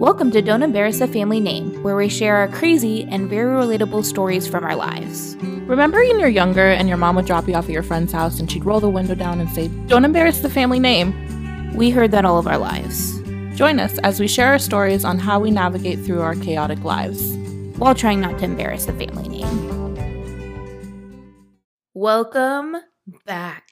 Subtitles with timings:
[0.00, 4.02] Welcome to Don't Embarrass a Family Name, where we share our crazy and very relatable
[4.02, 5.36] stories from our lives.
[5.42, 8.40] Remember when you're younger and your mom would drop you off at your friend's house
[8.40, 11.76] and she'd roll the window down and say, Don't embarrass the family name?
[11.76, 13.20] We heard that all of our lives,
[13.56, 17.36] Join us as we share our stories on how we navigate through our chaotic lives.
[17.76, 20.56] while trying not to embarrass the family name.
[21.92, 22.74] Welcome
[23.26, 23.66] back.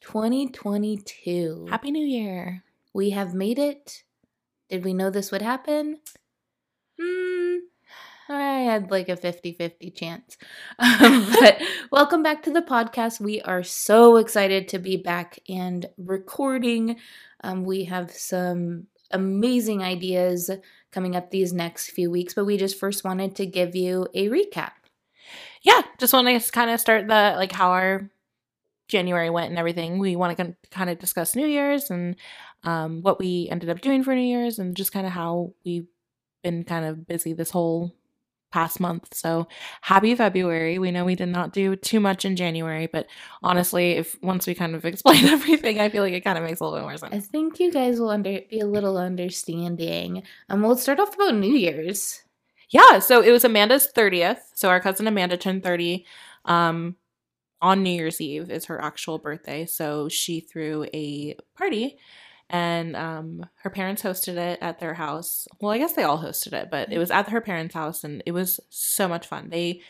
[0.00, 1.68] 2022.
[1.70, 2.64] Happy New Year.
[2.92, 4.02] We have made it.
[4.70, 5.98] Did we know this would happen?
[7.00, 7.56] Hmm.
[8.28, 10.36] I had like a 50 50 chance.
[10.78, 13.18] Um, but welcome back to the podcast.
[13.18, 16.96] We are so excited to be back and recording.
[17.42, 20.52] Um, we have some amazing ideas
[20.92, 24.28] coming up these next few weeks, but we just first wanted to give you a
[24.28, 24.72] recap.
[25.62, 28.08] Yeah, just want to kind of start the like how our
[28.86, 29.98] January went and everything.
[29.98, 32.16] We want to kind of discuss New Year's and
[32.64, 35.86] um, what we ended up doing for New Year's and just kind of how we've
[36.42, 37.92] been kind of busy this whole
[38.50, 39.14] past month.
[39.14, 39.46] So
[39.80, 40.78] happy February.
[40.78, 43.06] We know we did not do too much in January, but
[43.42, 46.60] honestly, if once we kind of explain everything, I feel like it kind of makes
[46.60, 47.14] a little bit more sense.
[47.14, 50.22] I think you guys will under be a little understanding.
[50.48, 52.22] Um, we'll start off about New Year's.
[52.70, 54.40] Yeah, so it was Amanda's 30th.
[54.54, 56.04] So our cousin Amanda turned 30
[56.46, 56.96] um
[57.62, 59.66] on New Year's Eve is her actual birthday.
[59.66, 61.98] So she threw a party
[62.50, 65.48] and um her parents hosted it at their house.
[65.60, 68.22] Well, I guess they all hosted it, but it was at her parents' house and
[68.26, 69.48] it was so much fun.
[69.50, 69.82] They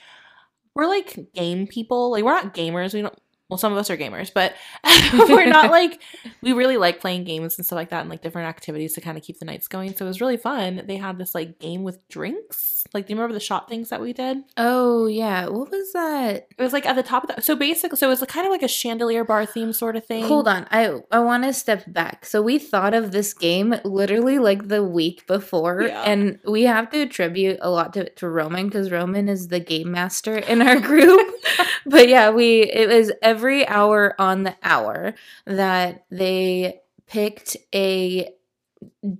[0.74, 2.10] were like game people.
[2.12, 2.94] Like we're not gamers.
[2.94, 3.18] We don't
[3.50, 4.54] well, some of us are gamers, but
[5.28, 6.00] we're not like
[6.40, 9.18] we really like playing games and stuff like that and like different activities to kind
[9.18, 9.94] of keep the nights going.
[9.94, 10.82] So it was really fun.
[10.86, 12.84] They had this like game with drinks.
[12.94, 14.38] Like, do you remember the shot things that we did?
[14.56, 16.48] Oh yeah, what was that?
[16.56, 18.50] It was like at the top of the so basically so it was kind of
[18.52, 20.24] like a chandelier bar theme sort of thing.
[20.24, 22.24] Hold on, I I want to step back.
[22.24, 26.02] So we thought of this game literally like the week before, Yeah.
[26.04, 29.90] and we have to attribute a lot to, to Roman because Roman is the game
[29.90, 31.20] master in our group.
[31.86, 35.14] but yeah, we it was every hour on the hour
[35.46, 38.32] that they picked a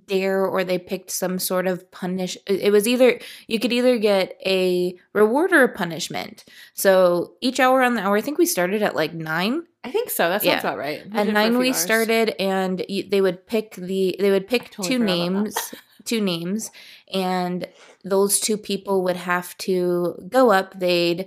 [0.07, 4.35] dare or they picked some sort of punish it was either you could either get
[4.45, 6.43] a reward or a punishment
[6.73, 10.11] so each hour on the hour i think we started at like nine I think
[10.11, 10.29] so.
[10.29, 10.59] That sounds Yeah.
[10.59, 11.03] about right.
[11.11, 11.77] We at it for a nine we hours.
[11.77, 15.55] started and you, they would pick the they would pick totally two names
[16.05, 16.69] two names
[17.11, 17.67] and
[18.03, 21.25] those two people would have to go up they'd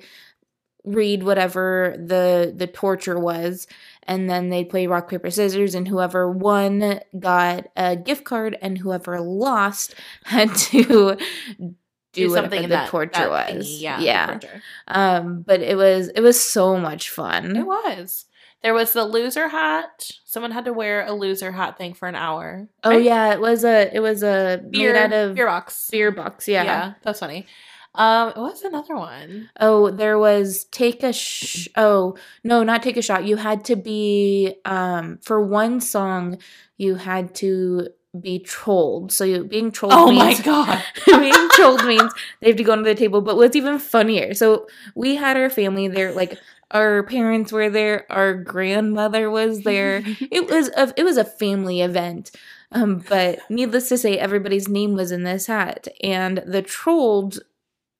[0.84, 3.66] read whatever the the torture was
[4.02, 8.76] and then they'd play rock paper scissors and whoever won got a gift card and
[8.78, 11.16] whoever lost had to
[12.12, 14.62] do, whatever in the that- torture that was thingy, yeah, yeah torture.
[14.88, 18.26] um but it was it was so much fun It was.
[18.62, 20.10] There was the loser hat.
[20.24, 22.66] Someone had to wear a loser hat thing for an hour.
[22.82, 23.02] Oh right?
[23.02, 25.90] yeah, it was a it was a beer made out of beer box.
[25.90, 26.48] beer box.
[26.48, 26.64] Yeah.
[26.64, 27.44] yeah, that's funny.
[27.94, 29.50] Um, what's another one?
[29.60, 33.24] Oh, there was take a sh- oh no, not take a shot.
[33.24, 36.38] You had to be um for one song.
[36.76, 37.88] You had to
[38.20, 39.12] be trolled.
[39.12, 39.94] So you being trolled.
[39.94, 40.82] Oh my god!
[41.06, 43.20] being trolled means they have to go under the table.
[43.20, 44.34] But what's even funnier?
[44.34, 44.66] So
[44.96, 46.36] we had our family there, like
[46.72, 50.02] our parents were there, our grandmother was there.
[50.32, 52.32] it was a it was a family event.
[52.72, 57.38] Um, but needless to say, everybody's name was in this hat, and the trolled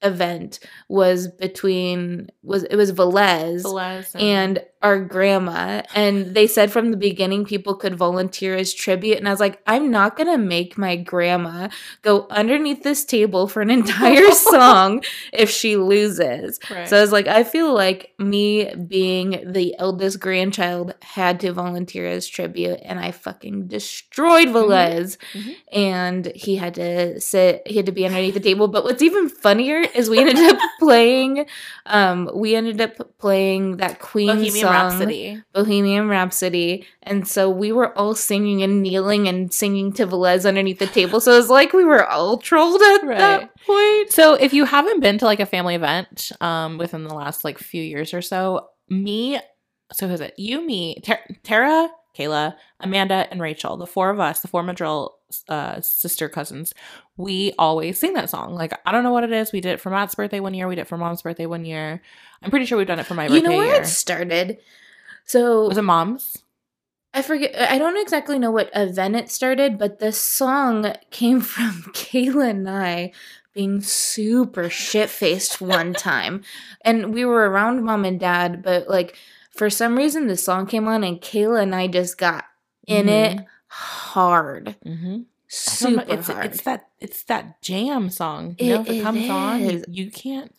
[0.05, 6.91] event was between was it was Velez Celeste and our grandma and they said from
[6.91, 10.77] the beginning people could volunteer as tribute and i was like i'm not gonna make
[10.77, 11.69] my grandma
[12.03, 15.03] go underneath this table for an entire song
[15.33, 16.87] if she loses Right.
[16.87, 22.07] so i was like i feel like me being the eldest grandchild had to volunteer
[22.07, 25.55] as tribute and i fucking destroyed velez Mhm.
[25.73, 29.31] and he had to sit he had to be underneath the table but what's even
[29.31, 31.47] funnier is we ended up playing
[31.87, 35.43] um we ended up playing that queen Bohemian song Rhapsody.
[35.53, 40.79] bohemian rhapsody and so we were all singing and kneeling and singing to velez underneath
[40.79, 43.19] the table so it was like we were all trolled at Right.
[43.19, 47.15] that point So if you haven't been to like a family event um within the
[47.15, 49.39] last like few years or so, me,
[49.93, 50.35] so who's it?
[50.37, 51.89] You, me, Ter- Tara,
[52.19, 55.15] Kayla, Amanda, and Rachel, the four of us, the four Madrill
[55.49, 56.75] uh, sister cousins,
[57.17, 58.55] we always sing that song.
[58.55, 59.53] Like I don't know what it is.
[59.53, 60.69] We did it for Matt's birthday one year.
[60.69, 62.03] We did it for Mom's birthday one year.
[62.43, 63.83] I'm pretty sure we've done it for my you know where year.
[63.83, 64.59] it started
[65.25, 66.39] so Was it Mom's?
[67.13, 67.55] I forget.
[67.71, 72.69] I don't exactly know what event it started, but the song came from Kayla and
[72.69, 73.13] I
[73.53, 76.43] being super shit faced one time,
[76.85, 79.17] and we were around mom and dad, but like
[79.51, 82.45] for some reason the song came on, and Kayla and I just got
[82.87, 83.41] in it
[83.79, 85.05] hard, Mm-hmm.
[85.07, 86.47] Don't know, super it's hard.
[86.47, 88.57] it's that it's that jam song.
[88.59, 90.53] You know, if It- it it comes on, you, you can't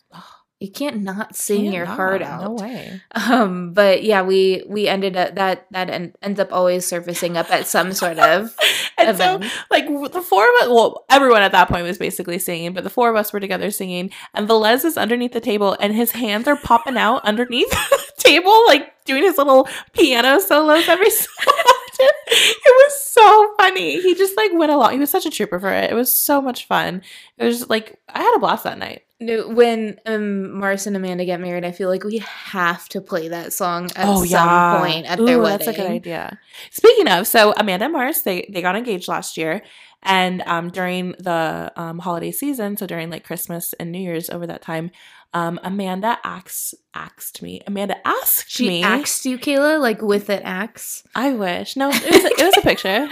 [0.58, 1.96] you can't not sing can't your not.
[1.96, 2.42] heart out.
[2.44, 3.02] No way.
[3.14, 7.50] Um, but yeah, we we ended up that that en- ends up always surfacing up
[7.50, 8.54] at some sort of
[8.98, 9.40] and so
[9.70, 12.88] like the four of us well everyone at that point was basically singing but the
[12.90, 16.48] four of us were together singing and Velez is underneath the table and his hands
[16.48, 21.75] are popping out underneath the table like doing his little piano solos every so often
[21.98, 24.00] it was so funny.
[24.00, 24.92] He just like went along.
[24.92, 25.90] He was such a trooper for it.
[25.90, 27.02] It was so much fun.
[27.38, 29.02] It was like i had a blast that night.
[29.18, 33.28] No, when um Mars and Amanda get married, I feel like we have to play
[33.28, 35.66] that song at Oh, some point at their wedding.
[35.66, 36.38] That's a good idea.
[36.70, 39.62] Speaking of, so Amanda and Mars, they they got engaged last year,
[40.02, 44.46] and um, during the um, holiday season, so during like Christmas and New Year's, over
[44.46, 44.90] that time,
[45.36, 47.60] um, Amanda asked asked me.
[47.66, 48.82] Amanda asked She me.
[48.82, 51.02] axed you, Kayla, like with an axe.
[51.14, 51.76] I wish.
[51.76, 52.88] No, it was, a, it was a picture.
[52.90, 53.10] That'd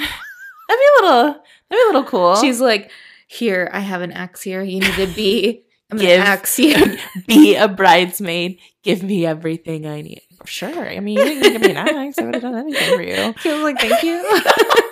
[0.68, 1.24] be a little.
[1.24, 2.36] That'd be a little cool.
[2.36, 2.90] She's like,
[3.26, 4.62] "Here, I have an axe here.
[4.62, 6.96] You need to be." I'm gonna axe you.
[7.28, 8.58] be a bridesmaid.
[8.82, 10.22] Give me everything I need.
[10.46, 10.88] Sure.
[10.88, 12.18] I mean, you didn't give me an axe.
[12.18, 13.14] I would have done anything for you.
[13.34, 14.90] Kayla's like, "Thank you."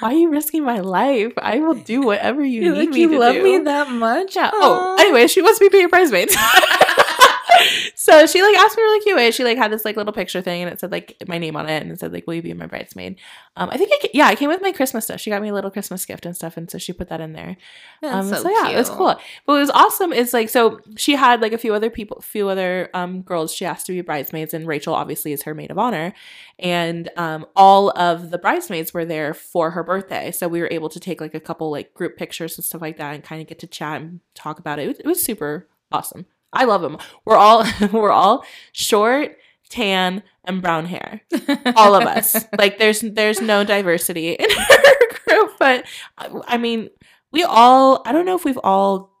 [0.00, 1.32] Why are you risking my life?
[1.38, 3.42] I will do whatever you You're need like, me you to love do.
[3.42, 4.36] me that much?
[4.36, 4.50] Yeah.
[4.52, 6.30] Oh, anyway, she wants me to be your bridesmaid.
[7.94, 9.30] so she like asked me really cute way.
[9.30, 11.68] She like had this like little picture thing and it said like my name on
[11.68, 13.18] it and it said like, "Will you be my bridesmaid?"
[13.56, 15.20] Um, I think I yeah, I came with my Christmas stuff.
[15.20, 17.32] She got me a little Christmas gift and stuff, and so she put that in
[17.32, 17.56] there.
[18.02, 19.06] Um, so, so, yeah, it was cool.
[19.06, 22.48] But what was awesome is like so she had like a few other people, few
[22.48, 25.78] other um girls she asked to be bridesmaids, and Rachel obviously is her maid of
[25.78, 26.12] honor,
[26.58, 30.88] and um all of the bridesmaids were there for her birthday, so we were able
[30.88, 33.46] to take like a couple like group pictures and stuff like that, and kind of
[33.48, 34.84] get to chat and talk about it.
[34.84, 36.26] It was, it was super awesome.
[36.54, 36.98] I love them.
[37.24, 39.36] We're all we're all short,
[39.68, 41.22] tan, and brown hair
[41.76, 42.44] all of us.
[42.58, 45.84] like there's there's no diversity in our group, but
[46.18, 46.90] I I mean,
[47.32, 49.12] we all I don't know if we've all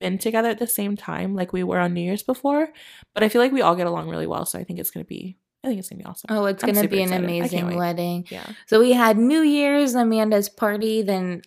[0.00, 2.68] been together at the same time like we were on New Year's before,
[3.14, 5.04] but I feel like we all get along really well, so I think it's going
[5.04, 6.28] to be I think it's going to be awesome.
[6.30, 7.24] Oh, it's I'm gonna be an excited.
[7.24, 8.26] Amazing wedding.
[8.30, 8.46] Yeah.
[8.66, 11.02] So we had New Year's, Amanda's party.
[11.02, 11.42] Then,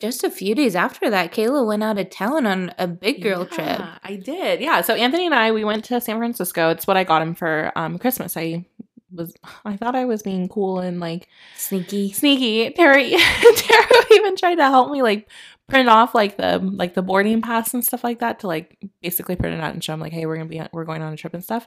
[0.00, 3.44] just a few days after that, Kayla went out of town on a big girl
[3.44, 3.80] trip.
[4.04, 4.60] I did.
[4.60, 4.80] Yeah.
[4.82, 6.70] So Anthony and I we went to San Francisco.
[6.70, 8.36] It's what I got him for um Christmas.
[8.36, 8.66] I
[9.12, 9.34] was
[9.64, 12.12] I thought I was being cool and like Sneaky.
[12.12, 12.70] sneaky.
[12.70, 13.02] Tara,
[13.56, 15.28] Tara even tried to help me like
[15.68, 19.34] print off like the like the boarding pass and stuff like that to like basically
[19.34, 21.16] print it out and show him like, hey, we're gonna be we're going on a
[21.16, 21.66] trip and stuff.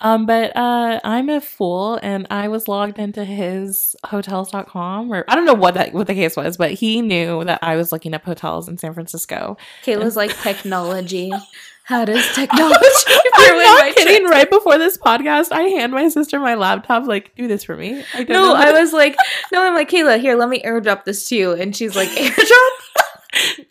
[0.00, 5.34] Um, but uh, I'm a fool, and I was logged into his hotels.com, or I
[5.34, 8.14] don't know what that what the case was, but he knew that I was looking
[8.14, 9.56] up hotels in San Francisco.
[9.84, 11.30] Kayla's like technology.
[11.84, 12.76] How does technology
[13.34, 14.26] I'm not kidding.
[14.26, 18.04] Right before this podcast, I hand my sister my laptop, like, do this for me.
[18.14, 19.16] I don't No, I was like,
[19.52, 21.52] no, I'm like, Kayla, here, let me airdrop this to you.
[21.52, 22.70] And she's like, airdrop?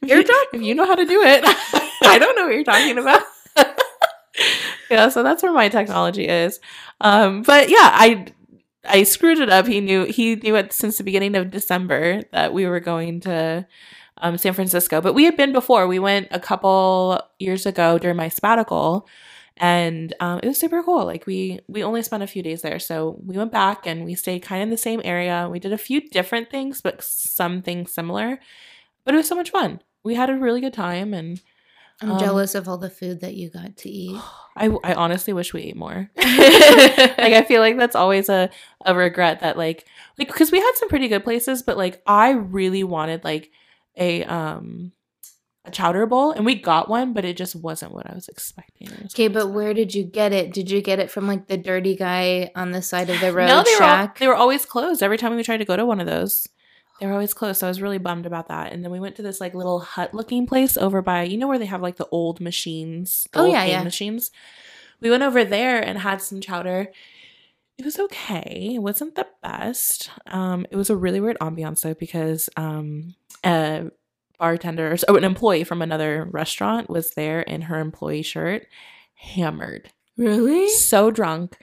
[0.04, 0.44] Airdrop?
[0.54, 1.44] If you know how to do it,
[2.04, 3.22] I don't know what you're talking about.
[4.90, 6.60] Yeah, so that's where my technology is.
[7.02, 8.28] Um, but yeah, I
[8.86, 9.68] I screwed it up.
[9.68, 13.68] He knew he knew it since the beginning of December that we were going to
[14.18, 15.02] um, San Francisco.
[15.02, 15.88] But we had been before.
[15.88, 19.08] We went a couple years ago during my sabbatical,
[19.58, 21.06] and um, it was super cool.
[21.06, 24.16] Like we we only spent a few days there, so we went back and we
[24.16, 25.48] stayed kind of in the same area.
[25.52, 28.40] We did a few different things, but some things similar.
[29.06, 29.82] But it was so much fun.
[30.04, 31.42] We had a really good time, and
[32.02, 34.20] I'm Um, jealous of all the food that you got to eat.
[34.56, 36.10] I, I honestly wish we ate more.
[36.18, 38.50] like I feel like that's always a,
[38.86, 39.86] a regret that like
[40.18, 43.52] like because we had some pretty good places, but like I really wanted like
[43.98, 44.92] a um
[45.66, 48.90] a chowder bowl and we got one, but it just wasn't what I was expecting.
[49.06, 50.54] Okay, but where did you get it?
[50.54, 53.48] Did you get it from like the dirty guy on the side of the road
[53.48, 55.86] no, they were all, they were always closed every time we tried to go to
[55.86, 56.48] one of those.
[57.00, 58.72] They were always closed, so I was really bummed about that.
[58.74, 61.48] And then we went to this like little hut looking place over by you know
[61.48, 63.84] where they have like the old machines, the Oh, old yeah, yeah.
[63.84, 64.32] machines.
[65.02, 66.92] We went over there and had some chowder.
[67.78, 68.74] It was okay.
[68.76, 70.10] It wasn't the best.
[70.28, 73.16] Um, it was a really weird ambiance though because um,
[73.46, 73.86] a
[74.38, 78.68] bartender, so an employee from another restaurant was there in her employee shirt,
[79.16, 80.68] hammered, really?
[80.70, 81.58] so drunk,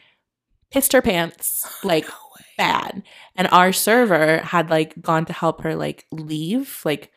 [0.70, 2.06] pissed her pants, like
[2.56, 3.02] bad.
[3.34, 7.10] And our server had like gone to help her like leave, like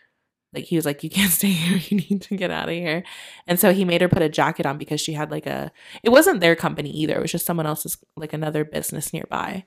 [0.53, 3.03] like he was like, You can't stay here, you need to get out of here.
[3.47, 5.71] And so he made her put a jacket on because she had like a
[6.03, 9.65] it wasn't their company either, it was just someone else's like another business nearby.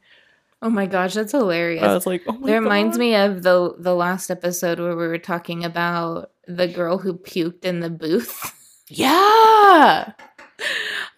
[0.61, 1.83] Oh my gosh that's hilarious.
[1.83, 3.00] I was like, Oh my That reminds God.
[3.00, 7.64] me of the the last episode where we were talking about the girl who puked
[7.64, 8.52] in the booth.
[8.88, 10.12] Yeah.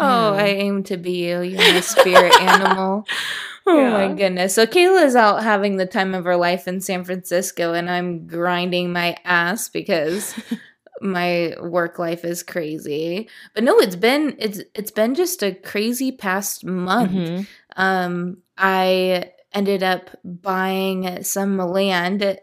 [0.00, 0.42] Oh, Yeah.
[0.42, 0.58] I mm.
[0.58, 1.42] aim to be you.
[1.42, 3.06] You're my spirit animal.
[3.66, 3.90] Oh Yeah.
[4.08, 4.54] my goodness.
[4.54, 8.92] So Kayla's out having the time of her life in San Francisco and I'm grinding
[8.92, 10.34] my ass because
[11.00, 13.28] my work life is crazy.
[13.54, 17.12] But no, it's been it's it's been just a crazy past month.
[17.12, 17.46] Mhm.
[17.76, 22.38] Um I ended up buying some land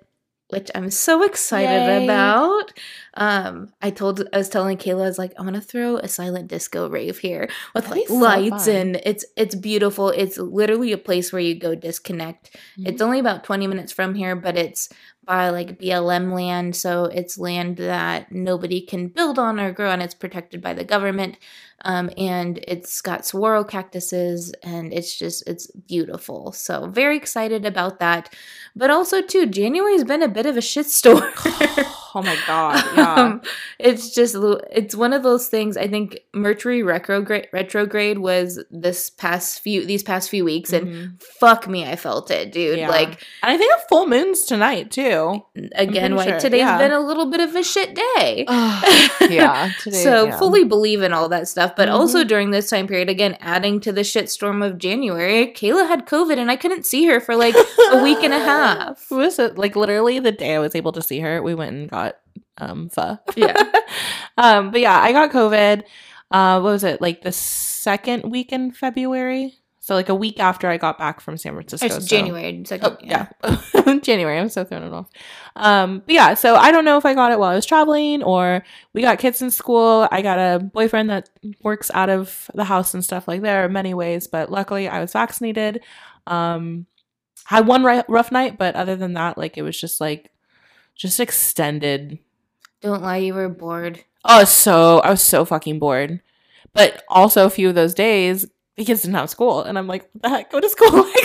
[0.51, 2.03] which I'm so excited Yay.
[2.03, 2.73] about.
[3.15, 6.07] Um, I told I was telling Kayla, I was like, I want to throw a
[6.07, 8.75] silent disco rave here with That'd like so lights fun.
[8.75, 10.09] and it's it's beautiful.
[10.09, 12.55] It's literally a place where you go disconnect.
[12.77, 12.87] Mm-hmm.
[12.87, 14.89] It's only about 20 minutes from here, but it's
[15.23, 20.01] by like BLM land, so it's land that nobody can build on or grow on.
[20.01, 21.37] It's protected by the government.
[21.83, 26.51] Um, and it's got saguaro cactuses and it's just it's beautiful.
[26.51, 28.33] So very excited about that.
[28.75, 31.21] But also too, January's been a bit of a shitstorm.
[32.15, 32.83] oh my god.
[32.95, 33.13] Yeah.
[33.15, 33.41] Um,
[33.79, 34.35] it's just
[34.71, 35.75] it's one of those things.
[35.77, 41.23] I think Mercury retrograde retrograde was this past few these past few weeks, and Mhm.
[41.39, 42.79] fuck me, I felt it, dude.
[42.79, 42.89] Yeah.
[42.89, 43.09] Like
[43.41, 45.41] And I think a full moon's tonight too.
[45.73, 46.77] again, like sure, today's yeah.
[46.77, 48.45] been a little bit of a shit day.
[49.29, 49.71] yeah.
[49.81, 52.27] Today, so fully believe in all that stuff, but also Mhm.
[52.27, 56.49] during this time period, again, adding to the shitstorm of January, Kayla had COVID, and
[56.51, 57.55] I couldn't see her for like
[57.91, 59.09] a week and a half.
[59.11, 59.57] Was it?
[59.57, 62.15] Like literally the day I was able to see her, we went and got
[62.57, 63.17] um pho.
[63.35, 63.55] Yeah.
[64.37, 65.83] um, but yeah, I got COVID.
[66.31, 67.01] Uh, what was it?
[67.01, 69.55] Like the second week in February.
[69.91, 71.85] So like a week after I got back from San Francisco.
[71.85, 73.27] It's so- January, second, Oh, yeah.
[74.01, 74.39] January.
[74.39, 75.09] I'm so thrown it off.
[75.57, 78.23] Um, but yeah, so I don't know if I got it while I was traveling
[78.23, 80.07] or we got kids in school.
[80.09, 81.29] I got a boyfriend that
[81.61, 85.01] works out of the house and stuff like there are many ways, but luckily I
[85.01, 85.81] was vaccinated.
[86.25, 86.85] Um,
[87.43, 90.31] had one ri- rough night, but other than that, like it was just like
[90.95, 92.17] just extended.
[92.79, 94.05] Don't lie, you were bored.
[94.23, 96.21] Oh, so I was so fucking bored.
[96.73, 98.45] But also a few of those days,
[98.81, 100.51] the kids didn't have school, and I'm like, what the heck?
[100.51, 101.05] Go to school.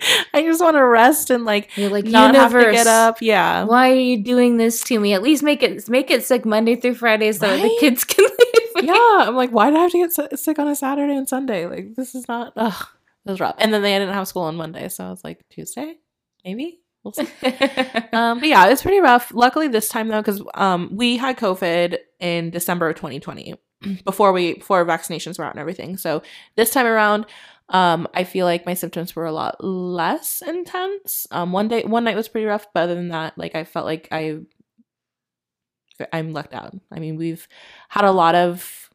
[0.00, 3.18] Like, I just want to rest and like You're like not have to get up.
[3.20, 3.64] Yeah.
[3.64, 5.12] Why are you doing this to me?
[5.12, 8.24] At least make it make it sick Monday through Friday so that the kids can
[8.24, 8.84] leave.
[8.84, 9.24] yeah.
[9.26, 11.66] I'm like, why do I have to get sick on a Saturday and Sunday?
[11.66, 12.52] Like, this is not.
[12.56, 12.86] Ugh,
[13.26, 13.56] it was rough.
[13.58, 15.96] And then they didn't have school on Monday, so I was like, Tuesday,
[16.44, 16.80] maybe.
[17.02, 17.28] We'll see.
[18.12, 19.32] um, but yeah, it was pretty rough.
[19.34, 23.54] Luckily, this time though, because um, we had COVID in December of 2020
[24.04, 25.96] before we before vaccinations were out and everything.
[25.96, 26.22] So
[26.56, 27.26] this time around,
[27.68, 31.26] um, I feel like my symptoms were a lot less intense.
[31.30, 33.84] Um, one day, one night was pretty rough, but other than that, like I felt
[33.86, 34.38] like I,
[36.12, 36.74] I'm lucked out.
[36.92, 37.46] I mean, we've
[37.88, 38.90] had a lot of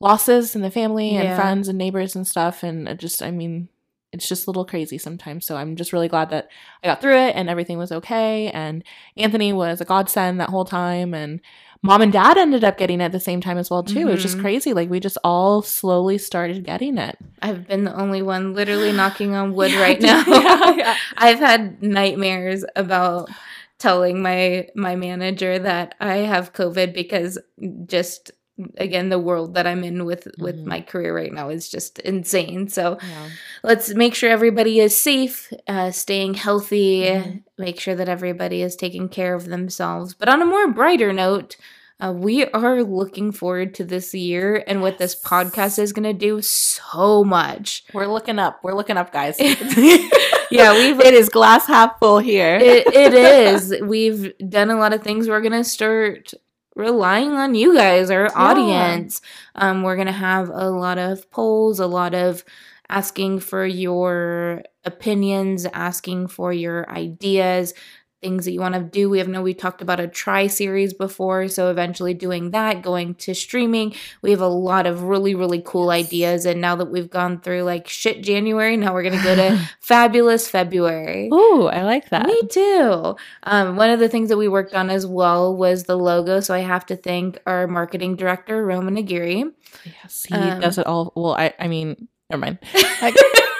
[0.00, 1.36] losses in the family and Yeah.
[1.36, 3.68] friends and neighbors and stuff, and it just, I mean,
[4.12, 5.46] it's just a little crazy sometimes.
[5.46, 6.48] So I'm just really glad that
[6.82, 8.50] I got through it and everything was okay.
[8.50, 8.82] And
[9.16, 11.14] Anthony was a godsend that whole time.
[11.14, 11.40] And
[11.82, 14.00] mom and dad ended up getting it at the same time as well too.
[14.00, 14.42] It was just mm-hmm.
[14.42, 14.72] crazy.
[14.74, 17.16] Like we just all slowly started getting it.
[17.42, 20.24] I've been the only one literally knocking on wood right now.
[20.26, 20.96] yeah, yeah.
[21.16, 23.30] I've had nightmares about
[23.78, 27.38] telling my my manager that I have COVID because
[27.86, 28.30] just
[28.76, 30.64] again the world that I'm in with with Mhm.
[30.66, 32.68] my career right now is just insane.
[32.68, 33.28] So Yeah.
[33.62, 37.42] let's make sure everybody is safe, uh, staying healthy, Mhm.
[37.58, 40.14] make sure that everybody is taking care of themselves.
[40.14, 41.56] But on a more brighter note,
[42.00, 46.14] uh, we are looking forward to this year and what this podcast is going to
[46.14, 47.84] do so much.
[47.92, 48.60] We're looking up.
[48.62, 49.36] We're looking up, guys.
[50.52, 52.56] Yeah, we've it is glass half full here.
[52.56, 53.14] it, it
[53.54, 53.72] is.
[53.84, 55.28] We've done a lot of things.
[55.28, 56.32] We're gonna start
[56.76, 59.20] relying on you guys, our audience.
[59.54, 62.44] Um, we're gonna have a lot of polls, a lot of
[62.88, 67.72] asking for your opinions, asking for your ideas,
[68.20, 69.08] things that you want to do.
[69.08, 73.14] We have know we talked about a try series before, so eventually doing that, going
[73.16, 73.94] to streaming.
[74.22, 76.44] We have a lot of really, really cool ideas.
[76.46, 80.48] And now that we've gone through like shit January, now we're gonna go to fabulous
[80.48, 81.28] February.
[81.32, 82.26] Ooh, I like that.
[82.26, 83.16] Me too.
[83.44, 86.40] Um, one of the things that we worked on as well was the logo.
[86.40, 89.44] So I have to thank our marketing director, Roman Aguirre.
[89.84, 91.12] Yes, he Um, does it all.
[91.16, 92.58] Well, I, I mean, never mind.
[92.74, 93.12] I,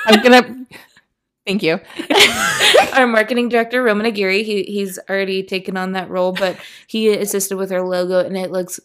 [0.07, 0.67] I'm gonna.
[1.47, 1.81] Thank you.
[2.93, 4.43] our marketing director, Roman Aguirre.
[4.43, 6.57] He he's already taken on that role, but
[6.87, 8.79] he assisted with our logo, and it looks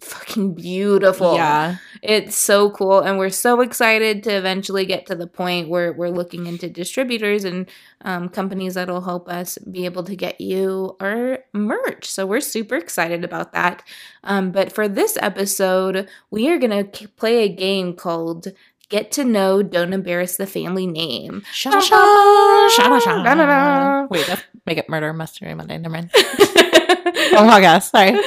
[0.00, 1.34] fucking beautiful.
[1.34, 1.76] Yeah.
[2.02, 6.10] It's so cool, and we're so excited to eventually get to the point where we're
[6.10, 7.68] looking into distributors and
[8.02, 12.06] um, companies that'll help us be able to get you our merch.
[12.06, 13.82] So we're super excited about that.
[14.24, 18.48] Um, but for this episode, we are gonna k- play a game called
[18.88, 24.06] "Get to Know, Don't Embarrass the Family Name." Sha sha, sha sha.
[24.10, 25.78] Wait, let's make it murder mystery Monday.
[25.78, 26.10] Never mind.
[26.88, 28.18] Oh my gosh, sorry.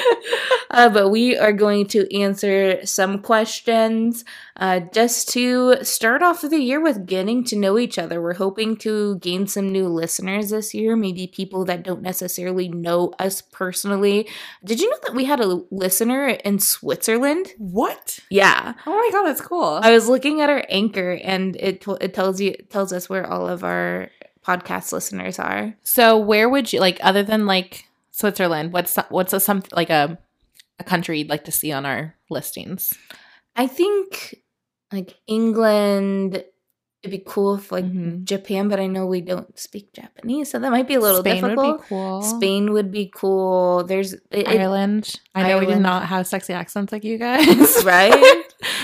[0.70, 4.24] uh, but we are going to answer some questions
[4.58, 8.22] uh, just to start off the year with getting to know each other.
[8.22, 13.14] We're hoping to gain some new listeners this year, maybe people that don't necessarily know
[13.20, 14.28] us personally.
[14.64, 17.54] Did you know that we had a listener in Switzerland?
[17.58, 18.20] What?
[18.30, 18.74] Yeah.
[18.86, 19.80] Oh my god, that's cool.
[19.82, 23.10] I was looking at our anchor and it t- it tells you it tells us
[23.10, 24.10] where all of our
[24.46, 25.76] podcast listeners are.
[25.84, 27.86] so where would you like other than like
[28.22, 28.72] Switzerland?
[28.74, 30.18] What's what's a some like a
[30.80, 32.94] a country you'd like to see on our listings?
[33.56, 34.36] I think
[34.94, 36.44] like England
[37.04, 38.24] it'd be cool if like Mhm.
[38.26, 41.42] Japan, but I know we don't speak Japanese, so that might be a little Spain
[41.42, 41.80] difficult.
[41.80, 42.22] would cool.
[42.22, 43.84] Spain would be cool.
[43.84, 45.16] There's it, it- Ireland.
[45.34, 48.14] I know we do not have sexy accents like you guys, right?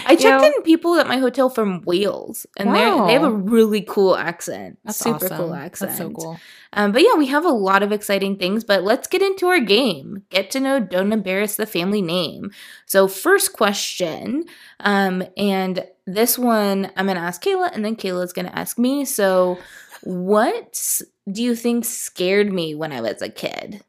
[0.07, 0.55] I checked You know?
[0.57, 4.79] in people at my hotel from Wales, and they they have a really cool accent.
[4.83, 5.37] That's Super awesome.
[5.37, 5.89] cool accent.
[5.91, 6.39] That's so cool.
[6.73, 8.63] Um, but yeah, we have a lot of exciting things.
[8.63, 10.23] But let's get into our game.
[10.29, 12.51] Get to know, don't embarrass the family name.
[12.85, 14.45] So first question,
[14.79, 19.05] um, and this one I'm gonna ask Kayla, and then Kayla's gonna ask me.
[19.05, 19.57] So,
[20.03, 23.83] what do you think scared me when I was a kid?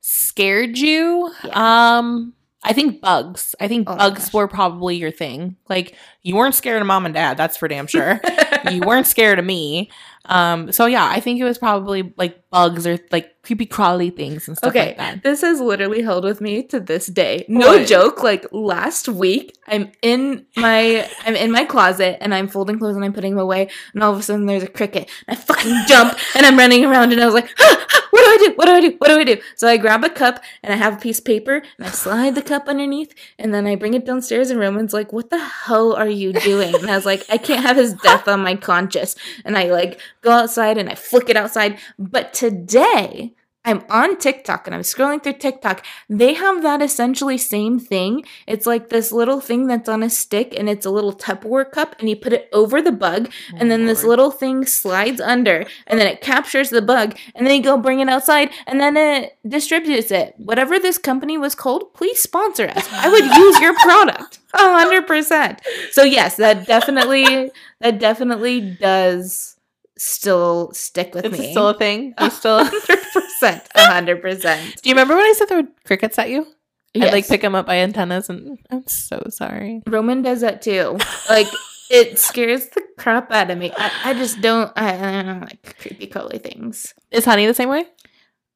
[0.00, 1.32] Scared you?
[1.44, 1.98] Yeah.
[1.98, 2.32] Um,
[2.66, 3.54] I think bugs.
[3.60, 5.56] I think Oh bugs were probably your thing.
[5.68, 7.36] Like you weren't scared of mom and dad.
[7.36, 8.20] That's for damn sure.
[8.70, 9.90] you weren't scared of me.
[10.28, 14.48] Um, so yeah, I think it was probably like bugs or like creepy crawly things
[14.48, 15.22] and stuff Okay, like that.
[15.22, 17.44] this has literally held with me to this day.
[17.48, 17.86] No What?
[17.86, 18.24] joke.
[18.24, 23.04] Like last week, I'm in my I'm in my closet and I'm folding clothes and
[23.04, 25.08] I'm putting them away, and all of a sudden there's a cricket.
[25.28, 28.05] And I fucking jump and I'm running around and I was like, "What do
[28.36, 28.54] I do?
[28.54, 28.94] What do I do?
[28.98, 31.24] What do I do?" So I grab a cup and I have a piece of
[31.24, 34.92] paper and I slide the cup underneath and then I bring it downstairs and Roman's
[34.92, 37.94] like, "What the hell are you doing?" And I was like, "I can't have his
[37.94, 41.78] death on my conscience." And I like go outside and I flick it outside.
[41.98, 43.32] But today.
[43.66, 45.84] I'm on TikTok and I'm scrolling through TikTok.
[46.08, 48.24] They have that essentially same thing.
[48.46, 51.96] It's like this little thing that's on a stick and it's a little Tupperware cup
[51.98, 55.66] and you put it over the bug oh, and then this little thing slides under
[55.88, 58.96] and then it captures the bug and then you go bring it outside and then
[58.96, 60.34] it distributes it.
[60.38, 62.88] Whatever this company was called, please sponsor us.
[62.92, 64.38] I would use your product.
[64.54, 65.60] a hundred percent.
[65.90, 67.50] So yes, that definitely
[67.80, 69.56] that definitely does
[69.98, 71.50] still stick with It's me.
[71.50, 72.14] still a thing.
[72.20, 72.68] You still.
[73.40, 73.68] hundred percent.
[73.74, 74.76] A hundred percent.
[74.82, 76.46] Do you remember when I said there were crickets at you?
[76.94, 79.82] I'd like pick them up by antennas, and I'm so sorry.
[79.86, 80.96] Roman does that too.
[81.28, 81.46] Like
[81.90, 83.70] it scares the crap out of me.
[83.76, 84.72] I, I just don't.
[84.76, 86.94] I, I don't like creepy crawly things.
[87.10, 87.84] Is Honey the same way?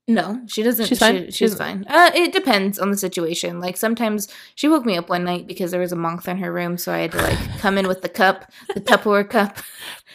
[0.08, 0.86] No, she doesn't.
[0.86, 1.26] She's fine?
[1.26, 1.84] she's She's- fine.
[1.86, 3.60] Uh, it depends on the situation.
[3.60, 6.50] Like sometimes she woke me up one night because there was a moth in her
[6.50, 9.58] room, so I had to like come in with the cup, the Tupperware cup,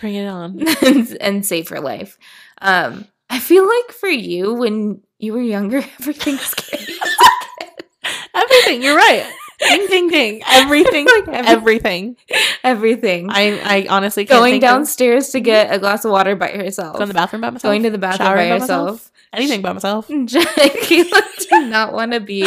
[0.01, 0.65] Bring it on.
[0.83, 2.17] and, and save her life.
[2.61, 6.97] Um, I feel like for you when you were younger, everything scared you.
[8.35, 8.83] Everything.
[8.83, 9.25] You're right.
[9.59, 10.41] Ding, ding, ding.
[10.47, 11.05] Everything.
[11.05, 12.17] Like every- everything.
[12.63, 13.29] Everything.
[13.31, 16.49] I, I honestly can't Going think of- downstairs to get a glass of water by
[16.49, 16.97] herself.
[16.97, 17.63] Go in the bathroom by myself.
[17.71, 18.89] Going to the bathroom by by myself.
[18.89, 19.11] herself.
[19.33, 20.07] Anything by myself.
[20.25, 22.45] Jackie did not want to be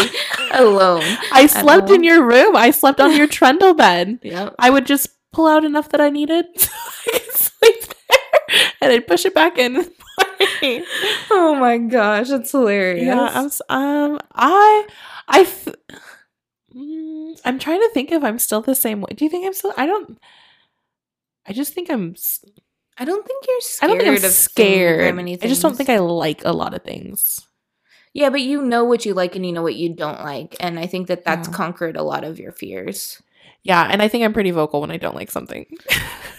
[0.52, 1.02] alone.
[1.32, 2.54] I slept in your room.
[2.56, 4.20] I slept on your trundle bed.
[4.22, 4.54] Yep.
[4.58, 8.92] I would just pull out enough that I needed so I could sleep there, and
[8.92, 9.90] I'd push it back in.
[11.31, 13.07] Oh my gosh, it's hilarious.
[13.07, 13.31] yeah,
[13.68, 14.87] I'm, um, I,
[15.29, 15.68] I, f-
[16.74, 19.09] Mm, I'm trying to think if I'm still the same way.
[19.14, 19.72] Do you think I'm still?
[19.79, 20.18] I don't.
[21.46, 22.14] I just think I'm.
[22.98, 23.88] I don't think you're I scared.
[23.88, 25.16] don't think I'm of scared.
[25.16, 27.40] many I just don't think I like a lot of things.
[28.12, 30.79] Yeah, but you know what you like and you know what you don't like, and
[30.79, 31.55] I think that that's Yeah.
[31.55, 33.22] conquered a lot of your fears.
[33.62, 35.64] Yeah, and I think I'm pretty vocal when I don't like something.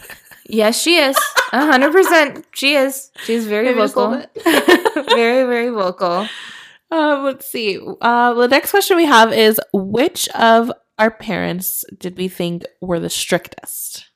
[0.52, 1.16] Yes, she is.
[1.52, 2.44] A hundred percent.
[2.52, 3.10] She is.
[3.24, 4.10] She's very Maybe vocal.
[5.14, 6.28] very, very vocal.
[6.90, 7.78] Um, let's see.
[8.00, 12.98] Uh, the next question we have is which of our parents did we think were
[12.98, 14.10] the strictest?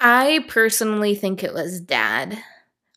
[0.00, 2.38] I personally think it was dad,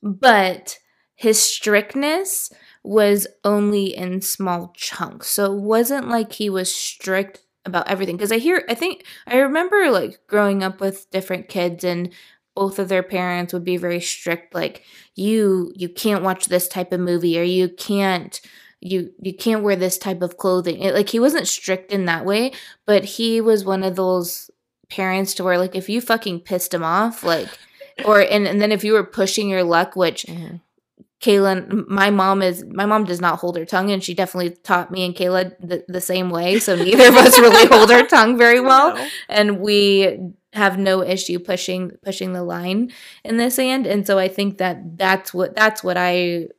[0.02, 0.78] but
[1.16, 2.52] his strictness
[2.84, 5.30] was only in small chunks.
[5.30, 8.17] So it wasn't like he was strict about everything.
[8.17, 12.12] Because I hear, I think, I remember like growing up with different kids and
[12.56, 14.84] both of their parents would be very strict like
[15.15, 18.41] you you can't watch this type of movie or you can't
[18.80, 22.26] you you can't wear this type of clothing it, like he wasn't strict in that
[22.26, 22.52] way
[22.86, 24.52] but he was one of those
[24.89, 27.47] parents to where like if you fucking pissed him off like
[28.06, 30.58] or and, and then if you were pushing your luck which mm-hmm.
[31.24, 34.92] Kaylin, my mom is my mom does not hold her tongue, and she definitely taught
[34.92, 36.60] me and Kayla the, the same way.
[36.60, 38.98] So neither of us really hold our tongue very well,
[39.30, 40.20] and we
[40.52, 42.92] have no issue pushing pushing the line
[43.24, 43.88] in this end.
[43.88, 46.50] And so I think that that's what that's what I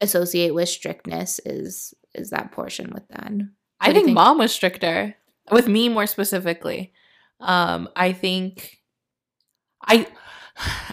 [0.00, 3.32] associate with strictness is is that portion with that.
[3.80, 4.14] I What do think, think?
[4.14, 5.16] mom was stricter
[5.50, 6.92] with me more specifically.
[7.40, 8.78] Um, I think
[9.86, 10.06] I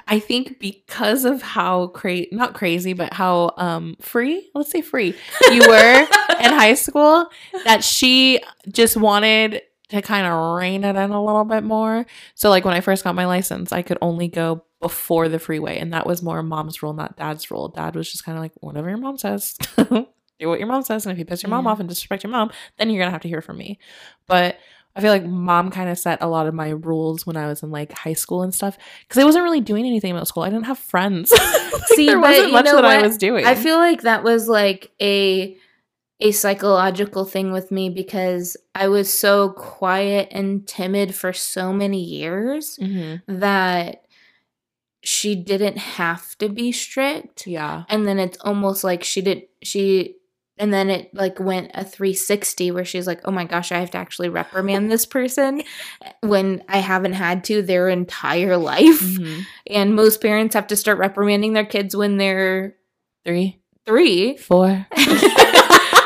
[0.08, 5.16] I think because of how cra- not crazy, but how um free, let's say free
[5.52, 6.00] you were
[6.40, 7.30] in high school,
[7.66, 12.06] that she just wanted to kind of rein it in a little bit more.
[12.34, 15.78] So like when I first got my license, I could only go before the freeway,
[15.78, 17.68] and that was more mom's rule, not dad's rule.
[17.68, 20.08] Dad was just kind of like, whatever your mom says, do
[20.50, 21.72] what your mom says, and if you piss your mom Yeah.
[21.72, 23.78] off and disrespect your mom, then you're gonna have to hear from me.
[24.26, 24.58] But
[24.96, 27.64] I feel like mom kind of set a lot of my rules when I was
[27.64, 28.78] in like high school and stuff
[29.08, 30.44] because I wasn't really doing anything about school.
[30.44, 31.32] I didn't have friends.
[31.32, 31.42] Like,
[31.96, 33.46] See, there wasn't much that I was doing.
[33.46, 35.56] I feel like that was like a
[36.24, 42.00] a psychological thing with me because I was so quiet and timid for so many
[42.04, 43.22] years Mhm.
[43.28, 44.04] that
[45.04, 47.48] she didn't have to be strict.
[47.48, 50.16] yeah, And then it's almost like she did she
[50.62, 53.90] and then it like went a 360 where she's like, "Oh my gosh, I have
[53.92, 55.64] to actually reprimand this person
[56.22, 59.46] when I haven't had to their entire life." Mhm.
[59.68, 62.76] And most parents have to start reprimanding their kids when they're
[63.26, 64.86] three, 3 four.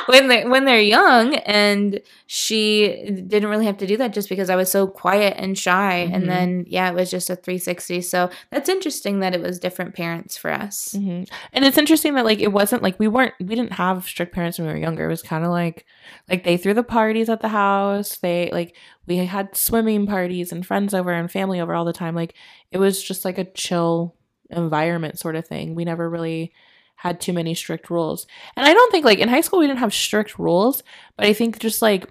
[0.07, 4.49] when they when they're young and she didn't really have to do that just because
[4.49, 6.13] I was so quiet and shy Mhm.
[6.15, 9.95] and then yeah it was just a 360 so that's interesting that it was different
[9.95, 13.55] parents for us hmm And it's interesting that like it wasn't like we weren't we
[13.55, 15.05] didn't have strict parents when we were younger.
[15.05, 15.85] It was kind of like
[16.29, 18.17] like they threw the parties at the house.
[18.17, 18.75] They like
[19.07, 22.15] we had swimming parties and friends over and family over all the time.
[22.15, 22.33] Like
[22.71, 24.15] it was just like a chill
[24.49, 25.75] environment sort of thing.
[25.75, 26.53] We never really
[26.95, 28.25] had too many strict rules.
[28.55, 30.81] And I don't think like in high school we didn't have strict rules,
[31.17, 32.09] but I think just like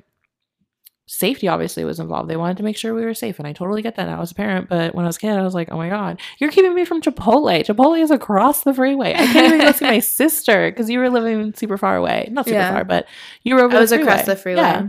[1.06, 2.30] safety obviously was involved.
[2.30, 4.30] They wanted to make sure we were safe, and I totally get that now as
[4.30, 4.68] a parent.
[4.68, 6.84] But when I was a kid, I was like, "Oh my god, you're keeping me
[6.84, 7.64] from Chipotle.
[7.64, 9.12] Chipotle is across the freeway.
[9.14, 12.28] I can't even go see my sister because you were living super far away.
[12.30, 12.72] Not super Yeah.
[12.72, 13.06] far, but
[13.42, 14.88] you were over I was the across the freeway Yeah.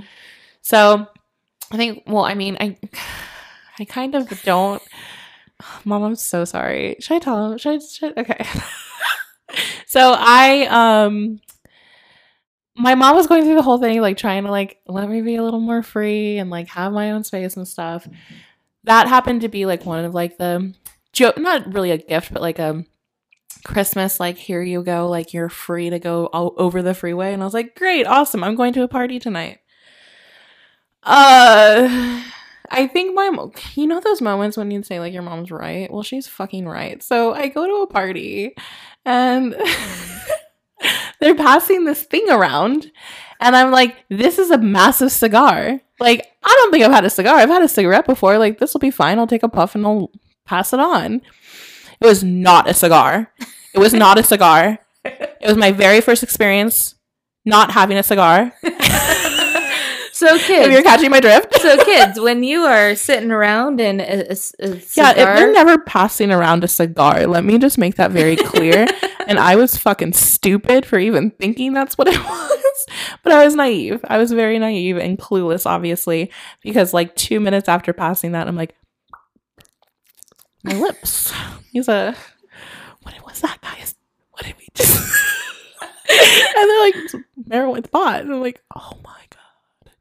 [0.62, 1.08] So
[1.72, 2.04] I think.
[2.08, 2.78] Well, I mean, I
[3.80, 4.82] I kind of don't.
[5.86, 6.96] Mom, I'm so sorry.
[7.00, 7.58] Should I tell him?
[7.58, 7.80] Should I?
[7.86, 8.46] Should, okay.
[9.86, 11.40] so I um
[12.78, 15.36] my mom was going through the whole thing like trying to like let me be
[15.36, 18.08] a little more free and like have my own space and stuff.
[18.84, 20.74] That happened to be like one of like the
[21.14, 22.84] joke not really a gift but like a
[23.64, 27.34] christmas like here you go like you're free to go all over the freeway.
[27.34, 29.60] And i was like great awesome i'm going to a party tonight.
[31.04, 32.24] Uh
[32.70, 35.92] I think my mom, you know, those moments when you'd say, like, your mom's right?
[35.92, 37.02] Well, she's fucking right.
[37.02, 38.56] So I go to a party
[39.06, 39.54] and
[41.20, 42.92] they're passing this thing around.
[43.40, 45.80] And I'm like, this is a massive cigar.
[46.00, 47.36] Like, I don't think I've had a cigar.
[47.36, 48.38] I've had a cigarette before.
[48.38, 49.20] Like, this will be fine.
[49.20, 50.12] I'll take a puff and I'll
[50.46, 51.22] pass it on.
[52.00, 53.32] It was not a cigar.
[53.74, 54.80] It was not a cigar.
[55.04, 56.96] It was my very first experience
[57.46, 58.54] not having a cigar.
[60.16, 61.60] so kids, If you're catching my drift.
[61.60, 65.78] so kids when you are sitting around and a, a, a Yeah, it, they're never
[65.78, 67.28] passing around a cigar.
[67.28, 68.88] Let me just make that very clear.
[69.28, 72.86] and I was fucking stupid for even thinking that's what it was.
[73.24, 74.00] But I was naive.
[74.08, 78.56] I was very naive and clueless, obviously, because like two minutes after passing that, I'm
[78.56, 78.74] like,
[80.64, 81.34] my lips.
[81.74, 82.16] He's a,
[83.02, 83.96] what was that, guys?
[84.32, 84.96] What did we just?
[86.10, 86.96] and they're like,
[87.50, 88.22] marijuana pot.
[88.22, 89.25] And I'm like, oh my.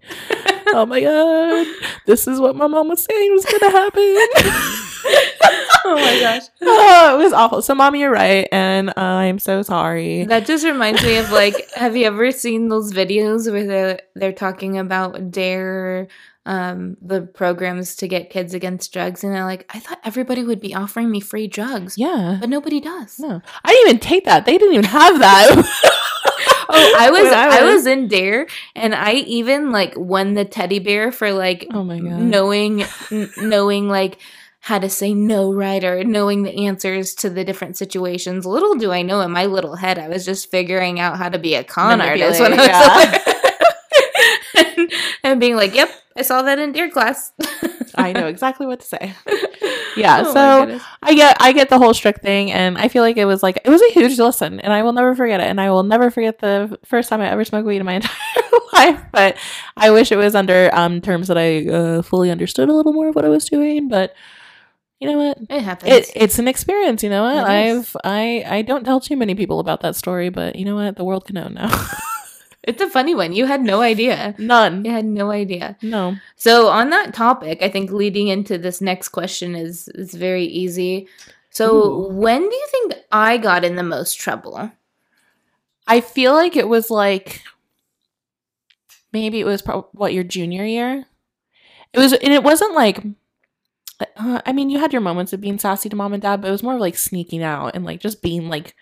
[0.77, 1.67] Oh my God.
[2.05, 4.03] This is what my mom was saying was to happen.
[5.85, 7.63] oh my gosh oh, it was awful.
[7.63, 10.25] So, mommy, you're right, and uh, I'm so sorry.
[10.25, 14.33] That just reminds me of like, have you ever seen those videos where they're they're
[14.33, 16.09] talking about Dare,
[16.45, 20.61] um, the programs to get kids against drugs, and they're like, I thought everybody would
[20.61, 22.39] be offering me free drugs, Yeah.
[22.41, 23.21] but nobody does.
[23.21, 24.45] No, I didn't even take that.
[24.45, 26.31] They didn't even have that.
[26.69, 30.79] Oh, I was When I was in Dare, and I even like won the teddy
[30.79, 32.21] bear for like Oh my god.
[32.21, 34.19] knowing n- knowing like
[34.61, 38.47] how to say no right or knowing the answers to the different situations.
[38.47, 41.39] Little do I know in my little head, I was just figuring out how to
[41.39, 42.67] be a con artist when I was
[44.57, 47.33] Manipulate, and, and being like, "Yep, I saw that in Dare class."
[47.97, 49.15] I know exactly what to say.
[49.97, 50.81] Yeah, Oh so.
[51.03, 53.61] I get I get the whole strict thing, and I feel like it was like
[53.65, 56.11] it was a huge lesson, and I will never forget it, and I will never
[56.11, 58.13] forget the first time I ever smoked weed in my entire
[58.73, 59.01] life.
[59.13, 59.37] But
[59.77, 63.09] I wish it was under um terms that I uh, fully understood a little more
[63.09, 63.89] of what I was doing.
[63.89, 64.15] But
[65.01, 65.39] you know what?
[65.51, 65.93] it happens.
[65.93, 67.45] It, it's an experience, you know what?
[67.45, 70.97] I've I I don't tell too many people about that story, but you know what?
[70.97, 71.89] The world can know now.
[72.67, 73.33] It's a funny one.
[73.33, 74.35] You had no idea.
[74.39, 74.85] None.
[74.85, 75.77] You had no idea.
[75.83, 76.17] No.
[76.37, 81.09] So on that topic, I think leading into this next question is is very easy.
[81.51, 82.09] So Ooh.
[82.13, 84.73] when do you think I got in the most trouble?
[85.87, 87.43] I feel like it was like
[89.13, 91.07] maybe it was probably what your junior year.
[91.93, 93.03] It was, and it wasn't like.
[94.17, 96.49] Uh, I mean, you had your moments of being sassy to mom and dad, but
[96.49, 98.75] it was more of like sneaking out and like just being like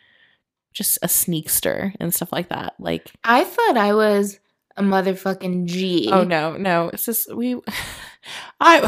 [0.72, 2.74] just a sneakster and stuff like that.
[2.78, 4.38] Like, I thought I was
[4.76, 6.10] a motherfucking G.
[6.12, 7.54] oh no, no, it's just we.
[8.60, 8.80] I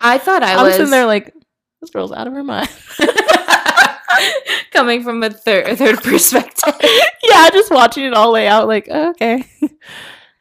[0.00, 1.32] I thought I, I was was sitting there like
[1.80, 2.68] this girl's out of her mind.
[4.70, 6.74] coming from a third third perspective.
[7.22, 8.66] yeah, just watching it all lay out.
[8.66, 9.44] Like, oh, okay,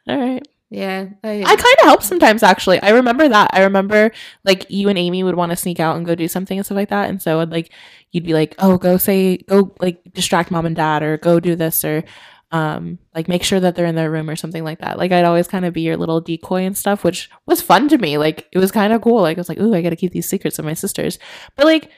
[0.07, 0.47] all right.
[0.73, 2.81] Yeah, I, I kind of help sometimes actually.
[2.81, 3.51] I remember that.
[3.53, 4.11] I remember
[4.43, 6.77] like you and Amy would want to sneak out and go do something and stuff
[6.77, 7.11] like that.
[7.11, 7.71] And so I'd like
[8.11, 11.55] you'd be like, "Oh, go say go like distract mom and dad or go do
[11.55, 12.03] this or
[12.51, 15.25] um like make sure that they're in their room or something like that." Like I'd
[15.25, 18.17] always kind of be your little decoy and stuff, which was fun to me.
[18.17, 19.21] Like it was kind of cool.
[19.21, 21.19] Like I was like, "Ooh, I got to keep these secrets of my sisters."
[21.55, 21.91] But like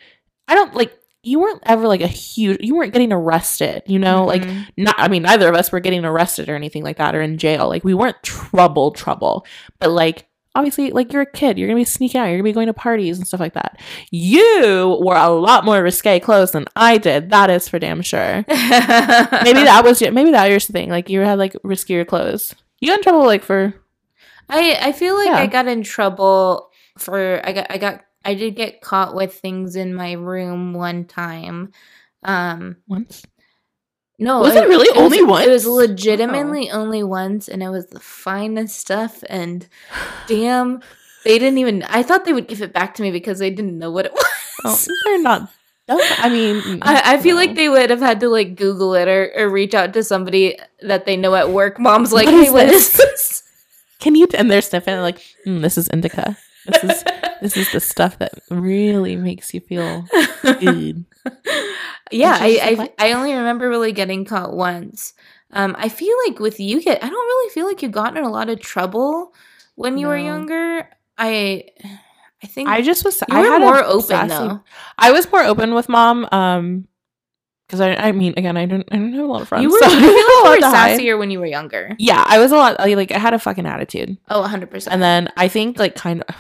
[0.50, 0.92] I don't like
[1.26, 4.24] you weren't ever like a huge you weren't getting arrested, you know?
[4.26, 4.68] Like Mhm.
[4.78, 7.38] not I mean neither of us were getting arrested or anything like that or in
[7.38, 7.68] jail.
[7.68, 9.46] Like we weren't trouble trouble.
[9.80, 12.54] But like obviously like you're a kid, you're gonna be sneaking out, you're gonna be
[12.54, 13.78] going to parties and stuff like that.
[14.12, 17.30] You wore a lot more risque clothes than I did.
[17.32, 18.46] That is for damn sure.
[18.48, 20.90] Maybe that was your, maybe that was the thing.
[20.90, 22.56] Like you had like riskier clothes.
[22.80, 23.74] You got in trouble like for
[24.50, 25.38] I I feel like Yeah.
[25.40, 29.76] I got in trouble for I got I got I did get caught with things
[29.76, 31.72] in my room one time.
[32.24, 33.24] Um once.
[34.18, 35.90] no, Was it really only was, It was once?
[35.90, 39.68] legitimately only once and it was the finest stuff and
[40.28, 40.82] damn
[41.24, 43.78] they didn't even I thought they would give it back to me because they didn't
[43.78, 44.14] know what it
[44.64, 44.88] was.
[44.90, 45.50] Oh, they're not.
[45.88, 47.42] I mean, I, I feel no.
[47.42, 50.58] like they would have had to like Google it or, or reach out to somebody
[50.82, 51.80] that they know at work.
[51.80, 53.44] Mom's like, What hey, is what is this?" this?
[54.00, 54.28] Can you?
[54.34, 56.38] And they're sniffing like, mm, this is indica.
[56.66, 57.04] This is
[57.42, 60.06] this is the stuff that really makes you feel
[60.42, 61.06] good.
[62.12, 65.14] yeah, I, I I only remember really getting caught once.
[65.52, 68.24] Um, I feel like with you get I don't really feel like you got in
[68.24, 69.34] a lot of trouble
[69.76, 70.90] when you were younger.
[71.18, 71.66] I
[72.44, 73.24] I think I just was.
[73.30, 74.62] I had more open sassy- though.
[74.98, 76.28] I was more open with mom.
[76.32, 76.88] Um,
[77.68, 79.64] because I, I mean, again, I don't, I don't have a lot of friends.
[79.64, 81.00] You were, so I feel like had a lot you were to hide.
[81.00, 81.96] sassier when you were younger.
[81.98, 82.80] Yeah, I was a lot.
[82.80, 84.94] Like I had a fucking attitude, Oh, 100 percent.
[84.94, 86.36] and then I think like kind of.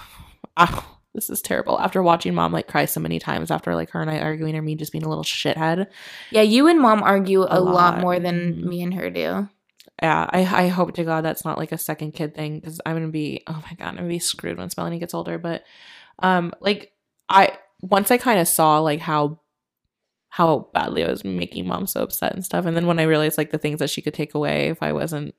[0.57, 1.79] Ah, this is terrible.
[1.79, 4.61] After watching mom like cry so many times after like her and I arguing or
[4.61, 5.87] me just being a little shithead.
[6.31, 7.73] Yeah, you and mom argue a, A lot.
[7.73, 7.99] lot.
[8.01, 8.63] more than Mhm.
[8.63, 9.49] me and her do.
[10.03, 12.95] yeah, I, I hope to God that's not like a second kid thing because I'm
[12.97, 15.37] gonna be oh my god I'm gonna be screwed once Melanie gets older.
[15.37, 15.63] But
[16.19, 16.91] um, like
[17.29, 19.39] I once I kind of saw like how
[20.29, 23.37] how badly I was making mom so upset and stuff, and then when I realized
[23.37, 25.33] like the things that she could take away if I wasn't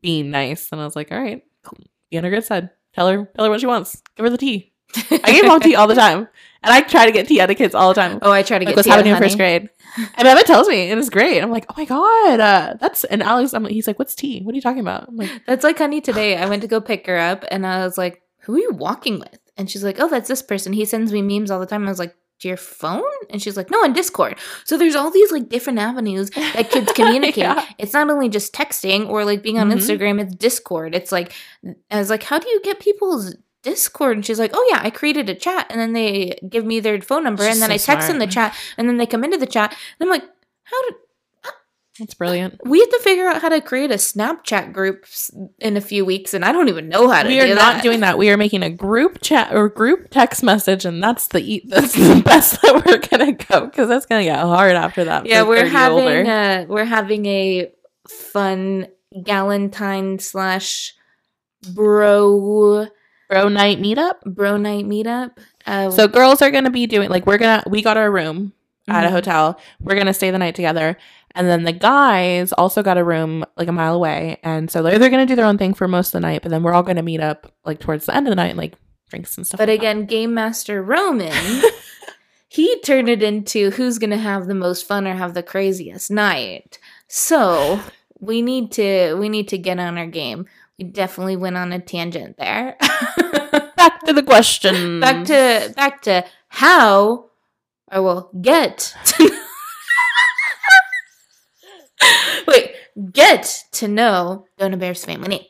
[0.00, 1.78] being nice, then I was like, all right, cool.
[2.10, 2.70] be on her good side.
[2.94, 4.02] Tell her tell her what she wants.
[4.16, 4.72] Give her the tea.
[5.10, 6.26] I give mom tea all the time,
[6.62, 8.58] and I try to get tea out of kids all the time Oh, I try
[8.58, 9.68] to like get what's tea happening in first grade.
[10.16, 11.40] And Emmett tells me, and it's great.
[11.40, 13.52] I'm like, oh my god, uh, that's and Alex.
[13.54, 14.40] I'm, he's like, what's tea?
[14.42, 15.08] What are you talking about?
[15.08, 16.36] I'm like, That's like honey today.
[16.36, 19.18] I went to go pick her up and I was like, Who are you walking
[19.18, 19.38] with?
[19.56, 20.72] And she's like, Oh, that's this person.
[20.72, 21.86] He sends me memes all the time.
[21.86, 23.02] I was like, To your phone?
[23.28, 24.38] And she's like, No, on Discord.
[24.64, 27.36] So there's all these like different avenues that kids communicate.
[27.44, 27.64] Yeah.
[27.78, 29.74] It's not only just texting or like being on Mhm.
[29.74, 30.94] Instagram, it's Discord.
[30.94, 31.32] It's like
[31.90, 34.16] I was like, How do you get people's Discord?
[34.16, 36.98] And she's like, Oh yeah, I created a chat and then they give me their
[37.02, 39.22] phone number She's and then so I text in the chat and then they come
[39.22, 39.72] into the chat.
[39.98, 40.24] And I'm like,
[40.64, 40.94] How did
[42.00, 42.58] that's brilliant.
[42.64, 45.04] we have to figure out how to create a Snapchat group
[45.60, 47.28] in a few weeks, and I don't even know how to.
[47.28, 47.82] We do are not that.
[47.84, 48.18] doing that.
[48.18, 51.92] We are making a group chat or group text message, and that's the e- that's
[51.94, 55.26] the best that we're gonna go because that's gonna get hard after that.
[55.26, 57.70] Yeah, we're having a we're having a
[58.08, 60.94] fun Galentine slash
[61.74, 62.86] bro
[63.28, 64.20] bro night meetup.
[64.24, 65.36] bro night meetup.
[65.66, 68.52] Uh, So girls are gonna be doing like we're gonna we got our room
[68.88, 69.12] at a Mhm.
[69.12, 69.60] hotel.
[69.80, 70.96] We're gonna stay the night together.
[71.34, 74.38] And then the guys also got a room like a mile away.
[74.42, 76.50] And so they're, they're gonna do their own thing for most of the night, but
[76.50, 78.74] then we're all gonna meet up like towards the end of the night and like
[79.08, 79.58] drinks and stuff.
[79.58, 79.86] but like that.
[79.86, 81.32] again, Game Master Roman,
[82.48, 86.78] he turned it into who's gonna have the most fun or have the craziest night.
[87.06, 87.80] So
[88.18, 90.46] we need to we need to get on our game.
[90.78, 92.76] We definitely went on a tangent there.
[93.76, 94.98] back to the question.
[95.00, 97.29] back to back to how
[97.90, 99.30] I will get to
[102.46, 102.74] Wait,
[103.12, 105.44] get to know Don't Embarrass family name.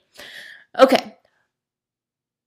[0.79, 1.17] Okay.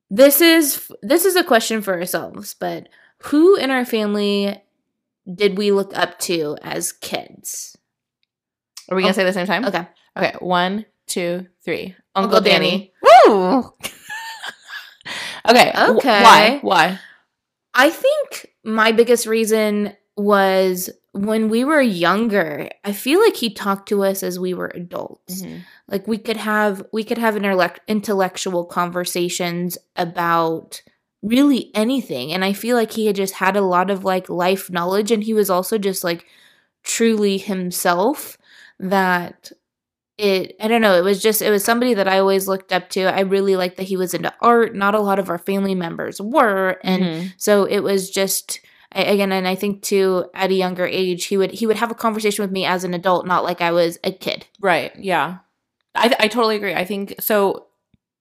[0.10, 2.90] This is this is a question for ourselves, but
[3.24, 4.62] who in our family
[5.34, 7.78] did we look up to as kids?
[8.90, 9.66] Are we gonna oh, say the same time?
[9.66, 9.88] Okay.
[10.18, 10.36] Okay.
[10.40, 11.96] One, two, three.
[12.16, 12.94] Uncle Danny.
[13.02, 13.60] Woo!
[15.50, 15.72] okay.
[15.76, 16.22] Okay.
[16.24, 16.60] why?
[16.62, 17.00] Why?
[17.74, 23.90] I think my biggest reason was when we were younger, I feel like he talked
[23.90, 25.42] to us as we were adults.
[25.44, 25.62] Mhm.
[25.88, 30.82] Like we could have we could have intellect- intellectual conversations about
[31.22, 34.70] really anything and I feel like he had just had a lot of like life
[34.70, 36.26] knowledge and he was also just like
[36.84, 38.38] truly himself
[38.80, 39.52] that
[40.18, 42.90] it I don't know, it was just it was somebody that I always looked up
[42.92, 43.04] to.
[43.04, 44.76] I really liked that he was into art.
[44.76, 47.34] Not a lot of our family members were and Mhm.
[47.38, 48.60] so it was just
[48.96, 51.90] I- again and I think too at a younger age he would he would have
[51.92, 54.46] a conversation with me as an adult, not like I was a kid.
[54.60, 54.92] Right.
[54.98, 55.38] Yeah.
[55.96, 56.76] I I totally agree.
[56.76, 57.68] I think so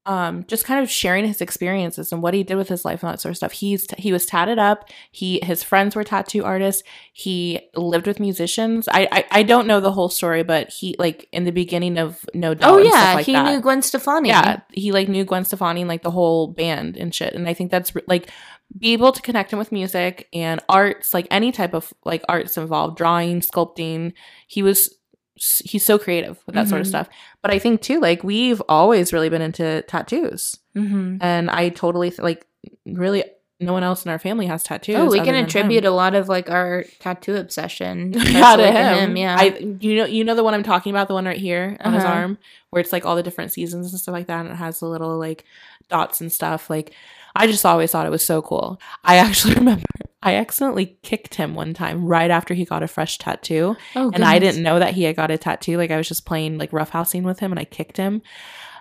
[0.04, 3.12] um just kind of sharing his experiences and what he did with his life and
[3.12, 3.52] that sort of stuff.
[3.52, 4.88] He's he was tatted up.
[5.10, 6.82] He his friends were tattoo artists.
[7.12, 8.88] He lived with musicians.
[8.88, 12.24] I I, I don't know the whole story, but he like in the beginning of
[12.34, 12.72] No Doubt.
[12.72, 13.50] Oh yeah, like he that.
[13.50, 14.30] knew Gwen Stefani.
[14.30, 17.34] Yeah, he like knew Gwen Stefani and like the whole band and shit.
[17.34, 18.28] And I think that's like
[18.76, 22.56] be able to connect him with music and arts, like any type of like arts
[22.56, 24.14] involved, drawing, sculpting.
[24.46, 24.94] He was
[25.36, 26.90] he's so creative with that sort of Mhm.
[26.90, 27.08] stuff.
[27.42, 31.16] But I think too, like we've always really been into tattoos, Mm-hmm.
[31.20, 32.46] and I totally th- like
[32.86, 33.24] really
[33.60, 34.96] no one else in our family has tattoos.
[34.96, 35.92] Oh, we can attribute him.
[35.92, 38.22] a lot of like our tattoo obsession yeah,
[38.56, 39.16] to especially him.
[39.16, 39.44] Yeah, I
[39.80, 42.02] you know you know the one I'm talking about, the one right here on his
[42.04, 42.12] Uh-huh.
[42.12, 42.38] arm,
[42.70, 44.86] where it's like all the different seasons and stuff like that, and it has the
[44.86, 45.44] little like
[45.88, 46.68] dots and stuff.
[46.70, 46.92] Like
[47.36, 48.80] I just always thought it was so cool.
[49.04, 49.84] I actually remember
[50.22, 54.24] I accidentally kicked him one time right after he got a fresh tattoo, oh, and
[54.24, 55.76] I didn't know that he had got a tattoo.
[55.76, 58.22] Like I was just playing like roughhousing with him, and I kicked him.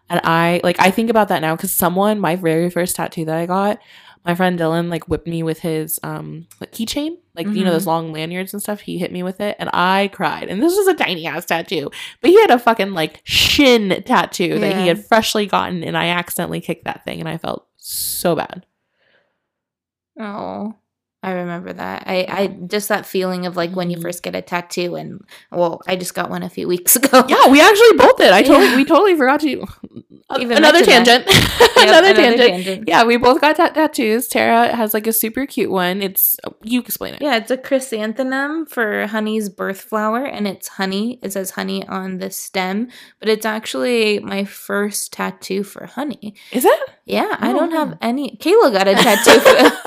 [0.10, 3.38] And I like I think about that now because someone my very first tattoo that
[3.38, 3.80] I got,
[4.26, 7.88] my friend Dylan like whipped me with his um like keychain, like you know those
[7.88, 8.82] long lanyards and stuff.
[8.82, 10.50] He hit me with it, and I cried.
[10.50, 11.90] And this was a tiny ass tattoo,
[12.22, 16.08] but he had a fucking like shin tattoo that he had freshly gotten, and I
[16.08, 18.66] accidentally kicked that thing, and I felt so bad.
[20.20, 20.76] Oh,
[21.24, 22.04] I remember that.
[22.08, 24.02] I, I just that feeling of like when you Mhm.
[24.02, 27.24] first get a tattoo, and well, I just got one a few weeks ago.
[27.30, 28.32] Yeah, we actually both did.
[28.34, 28.76] I totally Yeah.
[28.78, 29.66] we totally forgot to
[30.40, 31.26] Even another tangent.
[31.82, 32.50] Yep, another, tangent.
[32.50, 32.88] tangent.
[32.88, 34.28] Yeah, we both got tat- tattoos.
[34.28, 36.02] Tara has like a super cute one.
[36.04, 37.22] It's you explain it.
[37.24, 41.20] Yeah, it's a chrysanthemum for honey's birth flower, and it's honey.
[41.24, 46.36] It says honey on the stem, but it's actually my first tattoo for honey.
[46.52, 46.80] Is it?
[47.06, 48.38] Yeah, I Oh, don't have any.
[48.40, 49.78] Kayla got a tattoo for,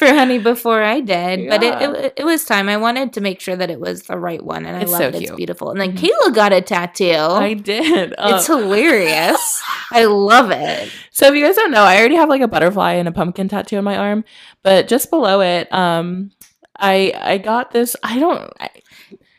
[0.00, 2.68] for honey before I did, but it, it it was time.
[2.68, 5.00] I wanted to make sure that it was the right one, and I It's love
[5.00, 5.14] so it.
[5.22, 5.70] It's beautiful.
[5.70, 5.98] And then Mhm.
[6.08, 7.04] Kayla got a tattoo.
[7.14, 8.12] I did.
[8.18, 9.62] Uh, it's hilarious.
[9.92, 10.90] I love it.
[11.12, 13.48] so if you guys don't know, I already have like a butterfly and a pumpkin
[13.48, 14.24] tattoo on my arm,
[14.64, 16.32] but just below it, um,
[16.78, 17.94] I I got this.
[18.02, 18.50] I don't.
[18.58, 18.70] I,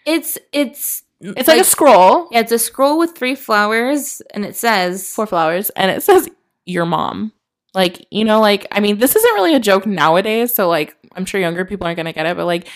[0.06, 4.56] It's it's it's like, a scroll, yeah, it's a scroll with three flowers, and it
[4.56, 6.30] says four flowers, and it says
[6.66, 7.32] your mom.
[7.74, 10.54] Like you know, like I mean, this isn't really a joke nowadays.
[10.54, 12.68] So like, I'm sure younger people aren't gonna get it, but like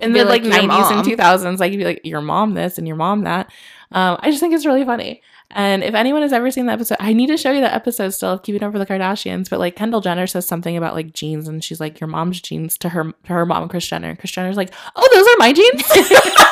[0.00, 2.78] in the like, like, 90s mom." and 2000s, like you'd be like your mom this
[2.78, 3.50] and your mom that.
[3.92, 5.22] Um, I just think it's really funny.
[5.52, 8.10] And if anyone has ever seen the episode, I need to show you the episode
[8.10, 9.50] still of Keeping Up with the Kardashians.
[9.50, 12.78] But like Kendall Jenner says something about like jeans, and she's like your mom's jeans
[12.78, 14.14] to her to her mom, Kris Jenner.
[14.14, 15.82] Kris Jenner's like, oh, those are my jeans.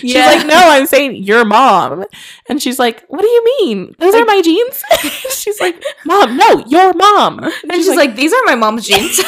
[0.00, 2.04] She's like, no, I'm saying your mom.
[2.48, 3.94] And she's like, what do you mean?
[3.98, 4.82] Those are my jeans?
[5.30, 7.40] she's like, mom, no, your mom.
[7.40, 9.18] And and she's like, these are my mom's jeans.
[9.18, 9.26] it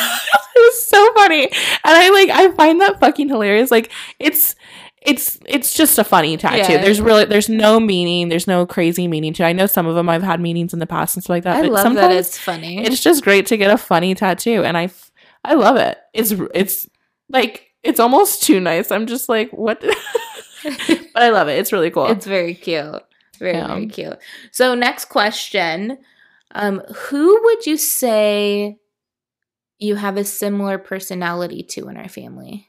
[0.54, 1.44] was so funny.
[1.44, 1.52] And
[1.84, 3.70] I like, I find that fucking hilarious.
[3.70, 4.54] Like, it's,
[5.02, 6.74] it's it's just a funny tattoo.
[6.74, 6.82] Yeah.
[6.82, 8.28] There's really there's no meaning.
[8.28, 9.42] There's no crazy meaning to.
[9.42, 9.46] it.
[9.46, 11.56] I know some of them I've had meanings in the past and stuff like that.
[11.56, 12.84] I but love that it's funny.
[12.84, 14.90] it's just great to get a funny tattoo, and I
[15.42, 15.98] I love it.
[16.12, 16.86] It's it's
[17.30, 18.90] like it's almost too nice.
[18.90, 19.82] I'm just like what,
[21.14, 21.58] but I love it.
[21.58, 22.06] It's really cool.
[22.06, 23.02] It's very cute.
[23.38, 23.68] Very, Yeah.
[23.68, 24.18] very cute.
[24.52, 25.98] So next question.
[26.52, 28.78] Um, who would you say
[29.78, 32.66] you have a similar personality to in our family?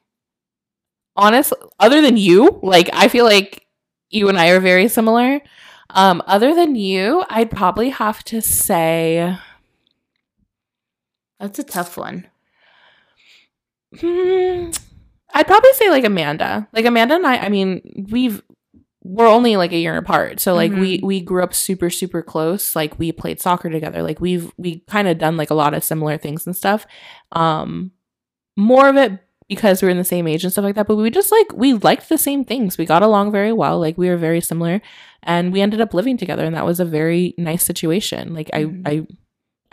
[1.18, 3.66] honestly, other than you, like I feel like
[4.10, 5.42] you and I are very similar.
[5.90, 9.38] Um, other than you, I'd probably have to say,
[11.40, 12.28] That's a tough one.
[14.00, 14.72] hmm,
[15.34, 16.68] I'd probably say like Amanda.
[16.74, 18.42] Like Amanda and I, I mean, we've
[19.04, 21.04] we're only like a year apart, so like we Mhm.
[21.04, 22.76] we grew up super super close.
[22.76, 24.04] Like we played soccer together.
[24.04, 26.86] Like we've we kind of done like a lot of similar things and stuff.
[27.32, 27.92] Um,
[28.58, 29.20] more of it
[29.50, 30.88] because we're in the same age and stuff like that.
[30.88, 32.78] But we just like we liked the same things.
[32.78, 33.80] We got along very well.
[33.80, 34.82] Like we were very similar,
[35.24, 38.34] and we ended up living together, and that was a very nice situation.
[38.36, 38.50] Like.
[38.54, 39.08] I I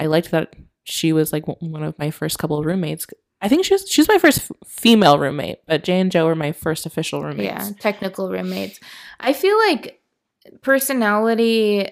[0.01, 0.55] I liked that
[0.85, 3.05] she was like one of my first couple of roommates.
[3.41, 6.35] I think she was she's my first f- female roommate, but Jay and Joe were
[6.35, 7.45] my first official roommates.
[7.69, 8.81] Yeah, technical roommates.
[9.21, 10.01] I feel like
[10.63, 11.89] personality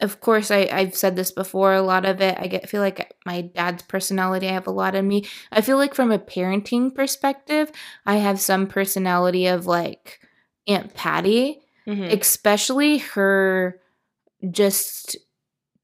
[0.00, 3.14] of course I, I've said this before, a lot of it I get feel like
[3.24, 5.24] my dad's personality, I have a lot of me.
[5.52, 7.70] I feel like from a parenting perspective,
[8.04, 10.18] I have some personality of like
[10.66, 12.12] Aunt Patty, Mhm.
[12.20, 13.80] especially her
[14.50, 15.16] just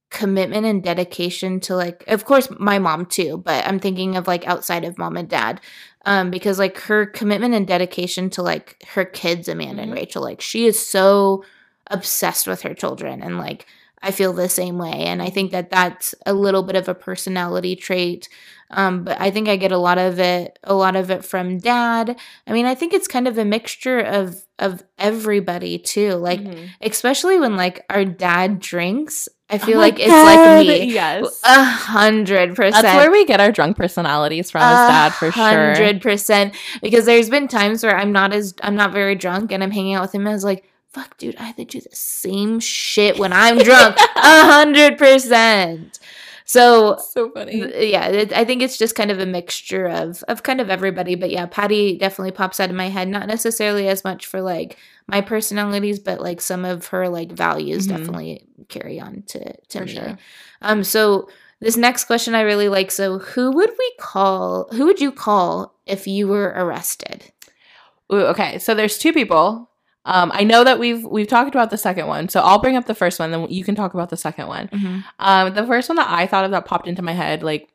[0.09, 4.45] commitment and dedication to like of course my mom too but i'm thinking of like
[4.47, 5.61] outside of mom and dad
[6.05, 9.95] um because like her commitment and dedication to like her kids amanda and Mhm.
[9.95, 11.43] rachel like she is so
[11.91, 13.67] obsessed with her children and like
[14.03, 16.95] i feel the same way and i think that that's a little bit of a
[16.95, 18.29] personality trait
[18.71, 21.57] um but i think i get a lot of it a lot of it from
[21.57, 26.39] dad i mean i think it's kind of a mixture of of everybody too like
[26.41, 26.69] Mhm.
[26.81, 31.39] especially when like our dad drinks i feel Oh like it's like me Yes.
[31.43, 35.43] a hundred percent That's where we get our drunk personalities from, as dad, for sure.
[35.43, 39.63] hundred percent because there's been times where i'm not as i'm not very drunk and
[39.63, 41.89] i'm hanging out with him and i was like fuck dude i to do the
[41.95, 45.99] same shit when i'm drunk a hundred percent
[46.45, 47.51] so So funny.
[47.61, 50.69] Th- yeah it, i think it's just kind of a mixture of of kind of
[50.71, 54.41] everybody but yeah patty definitely pops out of my head not necessarily as much for
[54.41, 54.77] like
[55.07, 57.89] my personalities but like some of her like values Mhm.
[57.91, 60.17] definitely carry on to to For me sure.
[60.63, 61.29] um so
[61.59, 65.75] this next question i really like so who would we call who would you call
[65.85, 67.31] if you were arrested
[68.11, 69.68] Ooh, okay, so there's two people.
[70.11, 72.85] Um, I know that we've we've talked about the second one, so I'll bring up
[72.87, 75.03] the first one, then you can talk about the second one.
[75.19, 77.69] Um, the first one that I thought of that popped into my head, like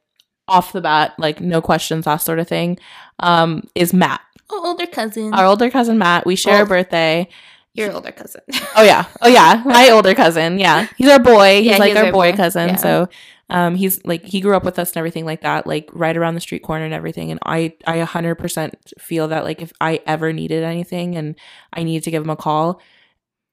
[0.49, 2.79] off the bat, like no questions, that sort of thing,
[3.21, 4.21] um, is Matt,
[4.51, 6.27] oh, older cousin our older cousin Matt.
[6.27, 7.29] We share a birthday.
[7.75, 8.43] your older cousin
[8.77, 10.59] Oh yeah, oh yeah, my older cousin.
[10.59, 11.63] Yeah, he's our boy.
[11.63, 12.37] He's Yeah, like he's our our boy boy.
[12.37, 12.69] cousin.
[12.71, 12.77] Yeah.
[12.77, 13.09] So,
[13.51, 16.35] um, he's like he grew up with us and everything like that, like right around
[16.35, 17.31] the street corner and everything.
[17.31, 21.37] And I, I a hundred percent feel that like if I ever needed anything and
[21.73, 22.81] I needed to give him a call,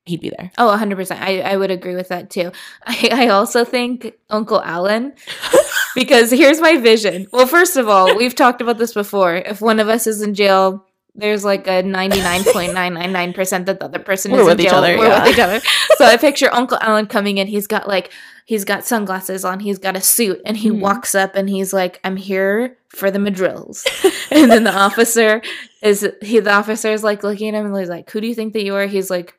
[0.05, 0.51] he'd be there.
[0.57, 1.19] Oh, 100%.
[1.19, 2.51] I, I would agree with that too.
[2.85, 5.13] I, I also think Uncle Alan,
[5.95, 7.27] because here's my vision.
[7.31, 9.35] Well, first of all, we've talked about this before.
[9.35, 10.85] If one of us is in jail,
[11.15, 14.79] there's like a 99.999% that the other person We're is with in each jail.
[14.79, 15.23] other, We're yeah.
[15.23, 15.59] with each other.
[15.97, 17.47] So I picture Uncle Alan coming in.
[17.47, 18.11] He's got like,
[18.45, 19.59] he's got sunglasses on.
[19.59, 20.41] He's got a suit.
[20.45, 20.79] And he Mhm.
[20.79, 23.85] walks up and he's like, I'm here for the madrills.
[24.31, 25.41] and then the officer
[25.81, 28.35] is, he, the officer is like looking at him and he's like, who do you
[28.35, 28.87] think that you are?
[28.87, 29.37] He's like,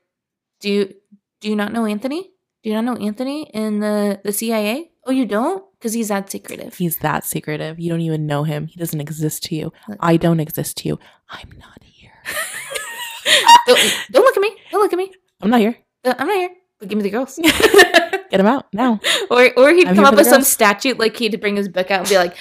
[0.60, 0.94] do you
[1.40, 2.30] do you not know Anthony?
[2.62, 4.92] Do you not know Anthony in the the CIA?
[5.04, 5.64] Oh, you don't?
[5.82, 6.76] Because he's that secretive.
[6.76, 7.80] He's that secretive.
[7.80, 8.68] You don't even know him.
[8.68, 9.72] He doesn't exist to you.
[9.98, 11.00] I don't exist to you.
[11.28, 12.12] I'm not here.
[13.66, 14.56] don't, don't look at me.
[14.70, 15.12] Don't look at me.
[15.40, 15.76] I'm not here.
[16.04, 16.50] Uh, I'm not here.
[16.78, 17.36] But give me the girls.
[17.42, 19.00] Get him out now.
[19.28, 22.02] or or he'd I'm come up with some statute, like he'd bring his book out
[22.02, 22.36] and be like,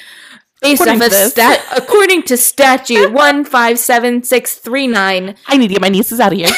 [0.61, 5.35] based According off stat, according to statute one five seven six three nine.
[5.47, 6.49] I need to get my nieces out of here.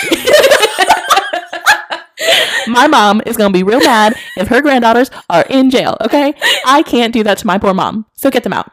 [2.68, 5.98] My mom is gonna be real mad if her granddaughters are in jail.
[6.02, 6.34] Okay,
[6.66, 8.06] I can't do that to my poor mom.
[8.14, 8.72] So get them out.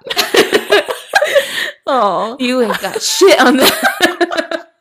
[1.86, 4.66] Oh, you ain't got shit on that.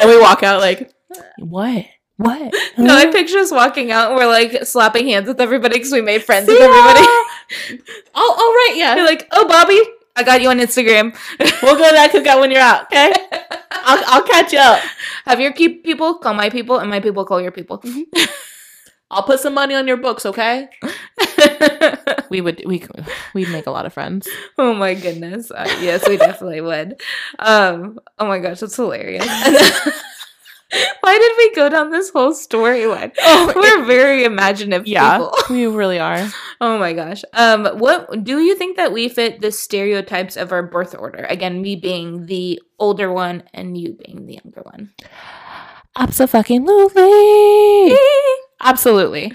[0.00, 0.92] And we walk out like,
[1.38, 1.84] what?
[2.16, 2.52] What?
[2.78, 3.12] no, I Huh?
[3.12, 6.46] picture us walking out and we're like slapping hands with everybody because we made friends
[6.46, 7.06] See with everybody.
[8.14, 8.96] Oh, all right, yeah.
[8.96, 9.80] You're like, oh, Bobby,
[10.16, 11.14] I got you on Instagram.
[11.62, 12.86] we'll go to that cookout when you're out.
[12.86, 13.12] Okay,
[13.84, 14.80] I'll, I'll catch up.
[15.24, 17.82] Have your keep people call my people, and my people call your people.
[19.10, 20.24] I'll put some money on your books.
[20.26, 20.68] Okay.
[22.32, 22.82] We would we
[23.34, 24.26] we'd make a lot of friends.
[24.56, 25.50] oh my goodness!
[25.50, 26.98] Uh, yes, we definitely would.
[27.38, 29.26] Um, oh my gosh, that's hilarious.
[31.22, 33.12] And then- Why did we go down this whole storyline?
[33.22, 35.36] Oh, We're very imaginative Yeah, people.
[35.50, 36.28] we really are.
[36.60, 37.22] Oh my gosh.
[37.32, 41.26] Um, what do you think that we fit the stereotypes of our birth order?
[41.28, 44.90] Again, me being the older one and you being the younger one.
[45.96, 47.96] Absolutely.
[48.60, 49.32] Absolutely.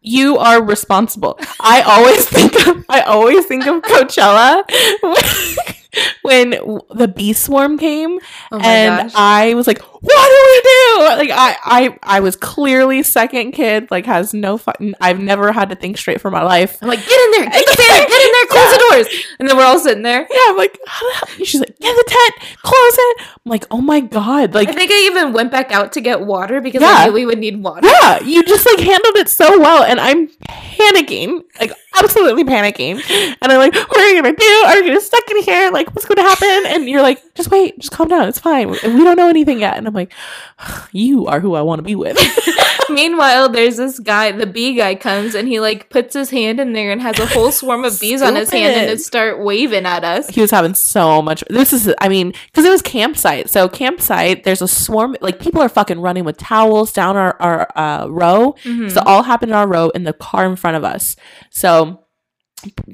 [0.00, 1.38] You are responsible.
[1.60, 4.64] I always think of I always think of Coachella
[6.22, 6.50] when
[6.94, 8.18] the bee swarm came
[8.52, 9.12] Oh and gosh.
[9.14, 13.90] I was like, "What do we do?" Like I I I was clearly second kid,
[13.90, 14.94] like has no fun.
[15.00, 16.78] I've never had to think straight for my life.
[16.82, 19.24] I'm like, get in there, get the get in there, close the doors.
[19.38, 20.20] And then we're all sitting there.
[20.30, 21.44] Yeah, I'm like, how the hell?
[21.44, 23.16] She's like, get the tent, close it.
[23.44, 26.20] I'm like, oh my god, like I think I even went back out to get
[26.22, 26.88] water because Yeah.
[26.96, 27.86] I knew we would need water.
[27.86, 31.72] yeah, you just like handled it so well, and I'm panicking, like
[32.02, 33.00] absolutely panicking.
[33.40, 34.62] And I'm like, what are we gonna do?
[34.66, 35.70] Are we gonna stuck in here?
[35.70, 36.62] Like, what's gonna happen?
[36.68, 38.70] And you're like, just wait, just calm down, it's fine.
[38.70, 39.76] We don't know anything yet.
[39.76, 40.12] And I'm like,
[40.92, 42.18] you are who I want to be with.
[42.90, 46.72] Meanwhile, there's this guy, the bee guy comes and he like puts his hand in
[46.74, 49.86] there and has a whole swarm of bees on his hand and it start waving
[49.86, 50.28] at us.
[50.28, 54.44] he was having so much this is i mean because it was campsite so campsite
[54.44, 58.54] there's a swarm like people are fucking running with towels down our, our uh, row
[58.64, 58.90] Mhm.
[58.90, 61.16] so all happened in our row in the car in front of us
[61.50, 61.83] so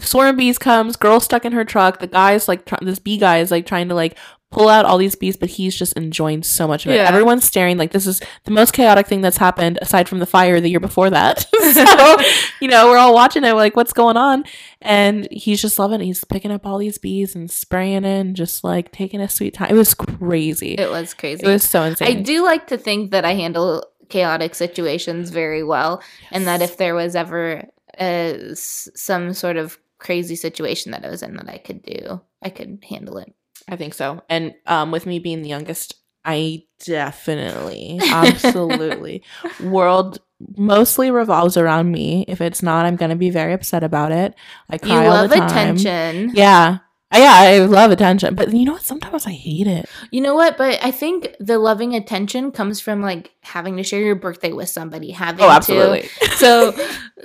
[0.00, 3.18] swarm of bees comes girl stuck in her truck the guy's like try- this bee
[3.18, 4.16] guy is like trying to like
[4.50, 6.96] pull out all these bees but he's just enjoying so much of it.
[6.96, 7.04] Yeah.
[7.08, 10.60] everyone's staring like this is the most chaotic thing that's happened aside from the fire
[10.60, 11.46] the year before that.
[11.70, 12.16] So
[12.60, 14.42] you know we're all watching it like what's going on?
[14.82, 16.04] And he's just loving it.
[16.04, 19.70] He's picking up all these bees and spraying in, just like taking a sweet time.
[19.70, 20.74] It was crazy.
[20.74, 21.46] It was crazy.
[21.46, 22.08] it was so insane.
[22.08, 26.02] I do like to think that I handle chaotic situations very well,
[26.32, 27.68] and that if there was ever
[28.00, 32.48] uh, some sort of crazy situation that I was in, that I could do, I
[32.50, 33.32] could handle it.
[33.68, 34.22] I think so.
[34.28, 35.94] And um, with me being the youngest,
[36.24, 39.22] I definitely, absolutely,
[39.62, 40.18] world
[40.56, 42.24] mostly revolves around me.
[42.26, 44.34] If it's not, I'm gonna be very upset about it.
[44.70, 45.76] I You cry all love the time.
[45.76, 46.30] attention.
[46.34, 46.78] Yeah,
[47.18, 48.34] yeah, I love attention.
[48.34, 48.82] But you know what?
[48.82, 49.88] Sometimes I hate it.
[50.10, 50.56] You know what?
[50.56, 54.68] But I think the loving attention comes from like having to share your birthday with
[54.68, 56.02] somebody, having Oh, absolutely.
[56.20, 56.30] to.
[56.36, 56.72] So,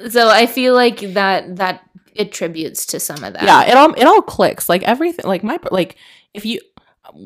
[0.10, 1.82] so I feel like that that
[2.18, 3.44] attributes to some of that.
[3.44, 4.70] yeah, it all it all clicks.
[4.70, 5.26] Like everything.
[5.26, 5.96] Like my like
[6.34, 6.60] if you.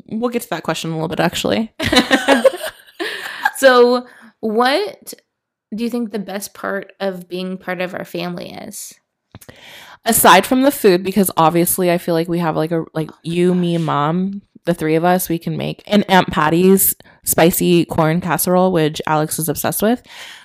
[0.08, 1.20] We'll get to that question in a little bit.
[1.20, 1.72] Actually,
[3.56, 4.06] so,
[4.40, 5.14] what
[5.74, 8.94] do you think the best part of being part of our family is?
[10.04, 13.54] Aside from the food because obviously i feel like we have like a like you
[13.54, 16.94] me mom the three of us we can make and aunt patty's
[17.24, 20.02] spicy corn casserole which alex is obsessed with.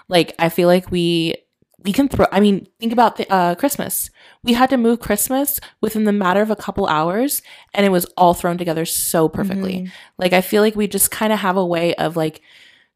[0.08, 1.36] Like i feel like we
[1.84, 4.10] we can throw i mean think about the uh christmas.
[4.44, 7.42] We had to move christmas within the matter of a couple hours
[7.74, 9.82] and it was all thrown together so perfectly.
[9.82, 9.92] Mhm.
[10.18, 12.42] like I feel like we just kind of have a way of like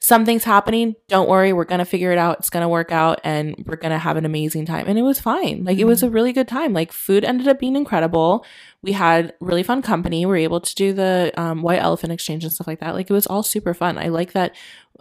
[0.01, 2.39] something's happening, don't worry, we're going to figure it out.
[2.39, 4.87] It's going to work out and we're going to have an amazing time.
[4.87, 5.65] And it was fine.
[5.65, 6.71] Like it was a really good time.
[6.71, 8.45] Like food ended up being incredible.
[8.81, 10.25] We had really fun company.
[10.25, 12.95] We were able to do the um, white elephant exchange and stuff like that.
[12.95, 13.97] Like it was all super fun.
[13.97, 14.55] I like that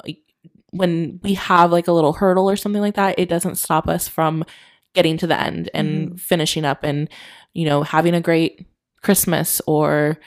[0.05, 0.19] like
[0.71, 4.09] when we have like a little hurdle or something like that, it doesn't stop us
[4.09, 4.45] from
[4.95, 7.09] getting to the end and finishing up and
[7.55, 8.67] you know having a great
[9.03, 10.19] Christmas or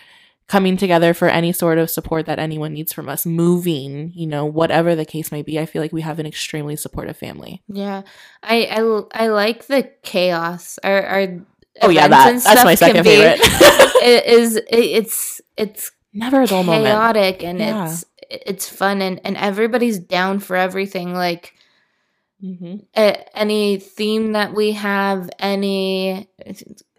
[0.52, 4.46] coming together for any sort of support that anyone needs from us, moving, you know,
[4.46, 5.58] whatever the case may be.
[5.58, 7.64] I feel like we have an extremely supportive family.
[7.70, 8.02] Yeah,
[8.44, 10.78] I, I I like the chaos.
[10.84, 11.28] Our, our
[11.82, 13.40] Oh yeah, that that's my second be- favorite.
[14.04, 16.84] it is it, it's it's Never a dull moment.
[16.86, 17.86] chaotic and Yeah.
[17.90, 21.14] it's it's fun and and everybody's down for everything.
[21.14, 21.54] Like
[22.42, 26.28] hmm a- any theme that we have, any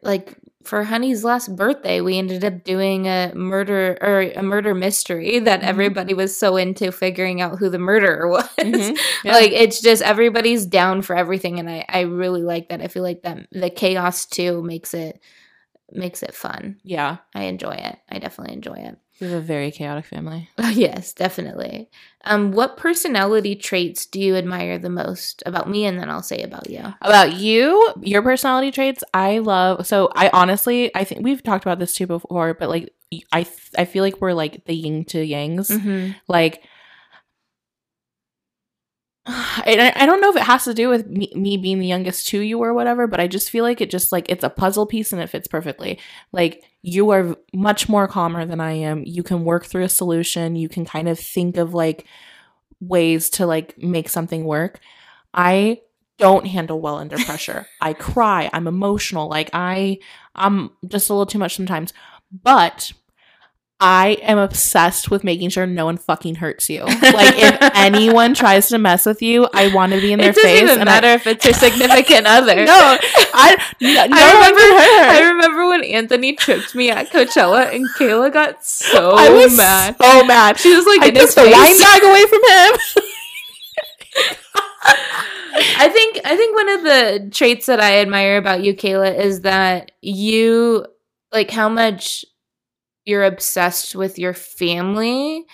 [0.01, 5.39] like for Honey's last birthday, we ended up doing a murder or a murder mystery
[5.49, 5.67] that Mhm.
[5.67, 8.49] everybody was so into figuring out who the murderer was.
[8.59, 8.97] Mhm.
[9.25, 9.33] Yeah.
[9.35, 12.81] Like it's just everybody's down for everything, and I I really like that.
[12.83, 15.21] I feel like that the chaos too makes it
[15.93, 16.79] makes it fun.
[16.85, 17.99] Yeah, I enjoy it.
[18.11, 18.97] I definitely enjoy it.
[19.23, 20.51] We have a very chaotic family.
[20.73, 21.89] yes, definitely.
[22.25, 26.43] Um, what personality traits do you admire the most about me, and then I'll say
[26.43, 26.83] about you.
[27.01, 29.87] About you, your personality traits, I love.
[29.87, 32.93] So I honestly, I think we've talked about this too before, but like
[33.33, 33.47] I,
[33.79, 35.71] I feel like we're like the yin to yangs.
[35.71, 36.13] Mm-hmm.
[36.29, 36.63] Like,
[39.27, 42.27] I, I don't know if it has to do with me, me being the youngest
[42.29, 44.87] to you or whatever, but I just feel like it just like it's a puzzle
[44.87, 45.99] piece and it fits perfectly.
[46.33, 49.05] Like you are much more calmer than I am.
[49.07, 50.57] You can work through a solution.
[50.57, 52.07] You can kind of think of like
[52.81, 54.81] ways to like make something work.
[55.33, 55.81] I
[56.19, 57.67] don't handle well under pressure.
[57.81, 58.51] I cry.
[58.53, 59.29] I'm emotional.
[59.29, 59.99] Like I,
[60.35, 61.93] I'm just a little too much sometimes.
[62.43, 62.93] But
[63.85, 66.83] I am obsessed with making sure no one fucking hurts you.
[66.85, 70.37] Like if anyone tries to mess with you, I want to be in their It
[70.37, 70.63] doesn't face.
[70.63, 72.65] even and I- matter if it's your significant other.
[72.65, 72.97] no,
[73.35, 74.61] I no, no I remember.
[74.61, 75.11] her.
[75.11, 79.97] I remember when Anthony tripped me at Coachella, and Kayla got so I was mad.
[80.01, 80.59] so mad.
[80.61, 81.53] She was like, I took the face.
[81.53, 83.05] wine bag away from him.
[84.85, 89.41] I think I think one of the traits that I admire about you, Kayla, is
[89.43, 90.87] that you
[91.33, 92.25] like how much
[93.05, 95.47] you're obsessed with your family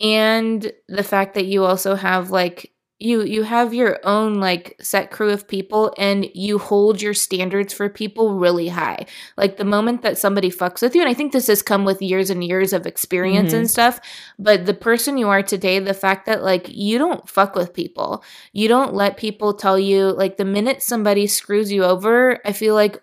[0.00, 5.10] and the fact that you also have like you you have your own like set
[5.10, 9.04] crew of people and you hold your standards for people really high
[9.36, 12.00] like the moment that somebody fucks with you and i think this has come with
[12.00, 13.58] years and years of experience Mhm.
[13.58, 14.00] and stuff
[14.38, 18.24] but the person you are today the fact that like you don't fuck with people
[18.54, 22.74] you don't let people tell you like the minute somebody screws you over i feel
[22.74, 23.02] like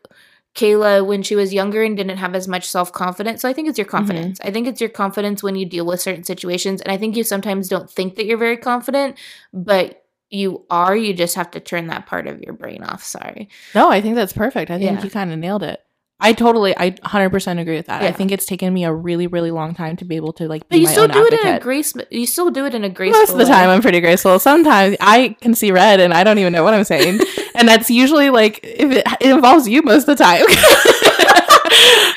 [0.56, 3.42] Kayla, when she was younger and didn't have as much self confidence.
[3.42, 3.98] So I think it's your mm-hmm.
[3.98, 4.40] confidence.
[4.44, 6.82] I think it's your confidence when you deal with certain situations.
[6.82, 9.18] And I think you sometimes don't think that you're very confident,
[9.52, 10.96] but you are.
[10.96, 13.04] You just have to turn that part of your brain off.
[13.04, 13.50] Sorry.
[13.74, 14.72] No, I think that's perfect.
[14.72, 15.04] I think Yeah.
[15.04, 15.84] you kind of nailed it.
[16.26, 18.02] I totally, I 100% agree with that.
[18.02, 20.62] I think it's taken me a really, really long time to be able to like
[20.62, 21.62] But be you my still own do it in a advocate.
[21.64, 21.94] grace.
[22.10, 23.20] You still do it in a graceful.
[23.20, 23.50] Most of the way.
[23.50, 24.40] time, I'm pretty graceful.
[24.40, 27.20] Sometimes I can see red and I don't even know what I'm saying,
[27.56, 30.46] and that's usually like if it, it involves you most of the time.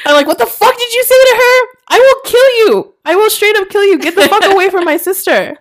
[0.06, 1.75] I'm like, what the fuck did you say to her?
[1.88, 2.94] I will kill you.
[3.04, 3.98] I will straight up kill you.
[3.98, 5.56] Get the fuck away from my sister.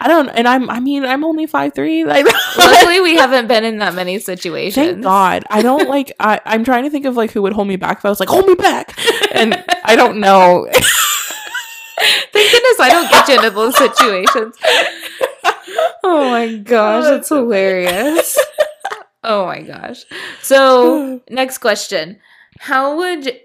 [0.00, 2.04] I don't, and I'm, I mean, I'm only five three.
[2.04, 2.26] Like,
[2.58, 4.86] Luckily, we haven't been in that many situations.
[4.86, 5.44] Thank God.
[5.50, 6.12] I don't like.
[6.20, 7.98] I, I'm trying to think of like who would hold me back.
[7.98, 8.96] If I was like, hold me back,
[9.32, 10.68] and I don't know.
[12.32, 14.56] Thank goodness I don't get you into those situations.
[16.02, 18.38] Oh my gosh, that's hilarious.
[19.22, 20.04] Oh my gosh.
[20.42, 22.20] So, next question.
[22.60, 23.40] How would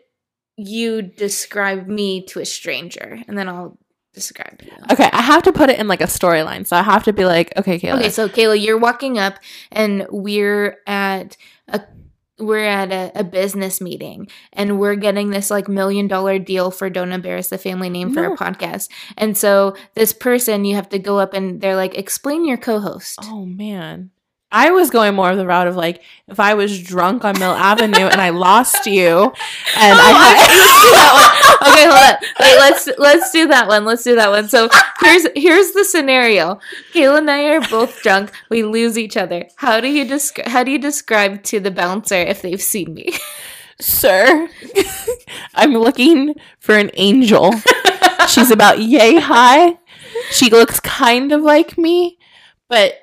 [0.60, 3.20] you describe me to a stranger?
[3.28, 3.78] And then I'll
[4.14, 4.72] describe you.
[4.92, 6.68] Okay, I have to put it in like a storyline.
[6.68, 8.00] So I have to be like, okay, Kayla.
[8.00, 9.36] Okay, so Kayla, you're walking up
[9.72, 11.38] and we're at
[11.68, 11.82] a
[12.40, 16.90] we're at a, a business meeting and we're getting this like million dollar deal for
[16.90, 18.90] Don't Embarrass the Family Name for our podcast.
[19.18, 23.20] And so this person you have to go up and they're like, explain your co-host.
[23.24, 24.12] oh man.
[24.52, 27.52] I was going more of the route of like if I was drunk on Mill
[27.52, 29.34] Avenue and I lost you, and
[29.96, 31.72] Oh, I let's do that one.
[31.72, 32.18] Okay, hold on.
[32.40, 33.86] Wait, let's let's do that one.
[33.86, 34.50] Let's do that one.
[34.50, 34.70] So
[35.02, 36.60] here's here's the scenario.
[36.94, 38.32] Kayla and I are both drunk.
[38.50, 39.48] We lose each other.
[39.58, 40.48] How do you describe?
[40.48, 43.14] How do you describe to the bouncer if they've seen me?
[43.82, 44.50] sir,
[45.56, 47.54] I'm looking for an angel.
[48.28, 49.78] She's about yay high.
[50.32, 52.18] She looks kind of like me,
[52.68, 52.96] but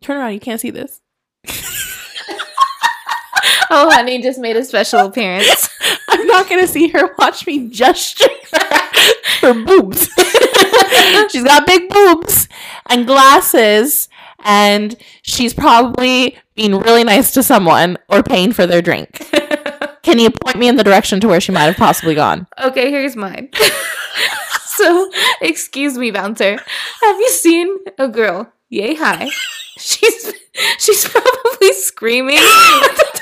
[0.00, 0.32] turn around.
[0.32, 1.00] You can't see this.
[3.70, 5.68] Oh, honey, just made a special appearance.
[6.08, 8.28] I'm not gonna see her watch me gesture
[9.40, 10.08] her boobs.
[11.30, 12.48] she's got big boobs
[12.86, 14.08] and glasses,
[14.44, 19.26] and she's probably being really nice to someone or paying for their drink.
[20.02, 22.46] Can you point me in the direction to where she might have possibly gone?
[22.62, 23.48] Okay, here's mine.
[24.66, 25.10] so,
[25.40, 26.58] excuse me, bouncer.
[27.00, 28.52] Have you seen a girl?
[28.68, 29.30] Yay high.
[29.78, 30.32] She's
[30.78, 32.36] she's probably screaming.
[32.36, 32.40] at
[32.96, 33.20] the top-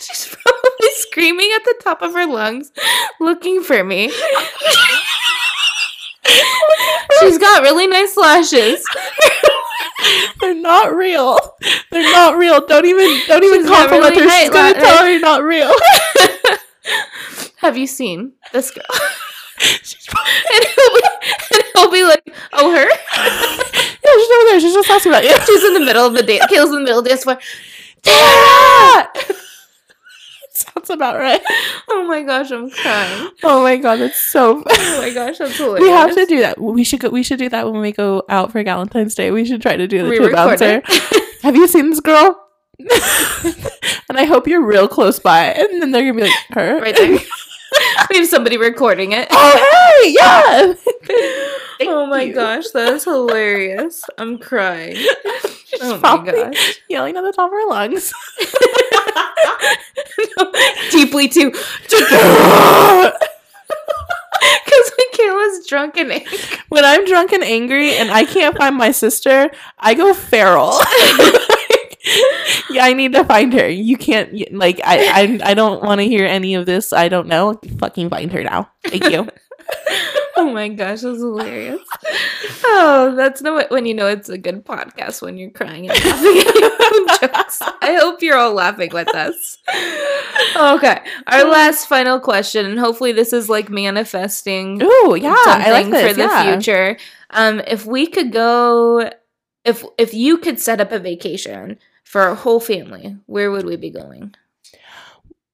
[0.00, 2.72] She's probably screaming at the top of her lungs,
[3.20, 4.10] looking for me.
[7.20, 8.84] She's got really nice lashes.
[10.40, 11.38] They're not real.
[11.90, 12.64] They're not real.
[12.66, 14.40] Don't even don't even She's compliment really her.
[14.40, 15.72] She's gonna la- tell her you're not real.
[17.58, 18.84] Have you seen this girl?
[19.58, 21.02] she's probably, And he'll be,
[21.52, 22.22] and he'll be like,
[22.54, 22.88] "Oh, her."
[24.18, 24.60] she's over there.
[24.60, 25.34] She's just asking about you.
[25.46, 26.46] She's in the middle of the dance.
[26.46, 27.38] Kayla's in the middle of the dance floor.
[28.02, 29.08] Tara!
[30.52, 31.40] Sounds about right.
[31.88, 33.30] Oh my gosh, I'm crying.
[33.42, 34.62] Oh my god, that's so.
[34.68, 35.82] Oh my gosh, that's hilarious.
[35.82, 36.60] we have to do that.
[36.60, 37.08] We should go.
[37.08, 39.30] We should do that when we go out for Valentine's Day.
[39.30, 40.82] We should try to do the two bouncer.
[41.42, 42.38] Have you seen this girl?
[42.78, 45.46] and I hope you're real close by.
[45.46, 47.18] And then they're gonna be like, her right there.
[48.10, 49.28] we have somebody recording it.
[49.30, 50.74] Oh hey, yeah.
[51.80, 52.34] Thank oh my you.
[52.34, 54.04] gosh, that is hilarious.
[54.18, 54.96] I'm crying.
[55.64, 56.78] She's Oh my gosh.
[56.90, 58.12] yelling at the top of her lungs.
[60.92, 61.52] Deeply too.
[64.64, 66.38] Because Michaela's drunk and angry.
[66.68, 70.72] when I'm drunk and angry and I can't find my sister, I go feral.
[72.70, 73.68] yeah, I need to find her.
[73.68, 76.92] You can't like I I, I don't want to hear any of this.
[76.92, 77.58] I don't know.
[77.78, 78.68] Fucking find her now.
[78.84, 79.28] Thank you.
[80.40, 81.82] Oh my gosh, that's hilarious.
[82.64, 86.38] Oh, that's no when you know it's a good podcast when you're crying and laughing
[86.38, 87.58] at your own jokes.
[87.60, 89.58] I hope you're all laughing with us.
[90.56, 95.90] Okay, our last final question, and hopefully this is like manifesting Oh yeah, I like
[95.90, 96.08] this.
[96.08, 96.54] for the yeah.
[96.54, 96.96] future.
[97.30, 99.10] Um, if we could go,
[99.66, 103.76] if if you could set up a vacation for our whole family, where would we
[103.76, 104.34] be going?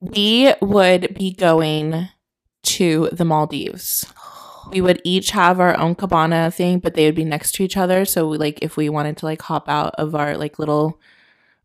[0.01, 2.09] We would be going
[2.63, 4.07] to the Maldives.
[4.71, 7.77] We would each have our own cabana thing, but they would be next to each
[7.77, 8.05] other.
[8.05, 11.01] So, like, if we wanted to like hop out of our like little,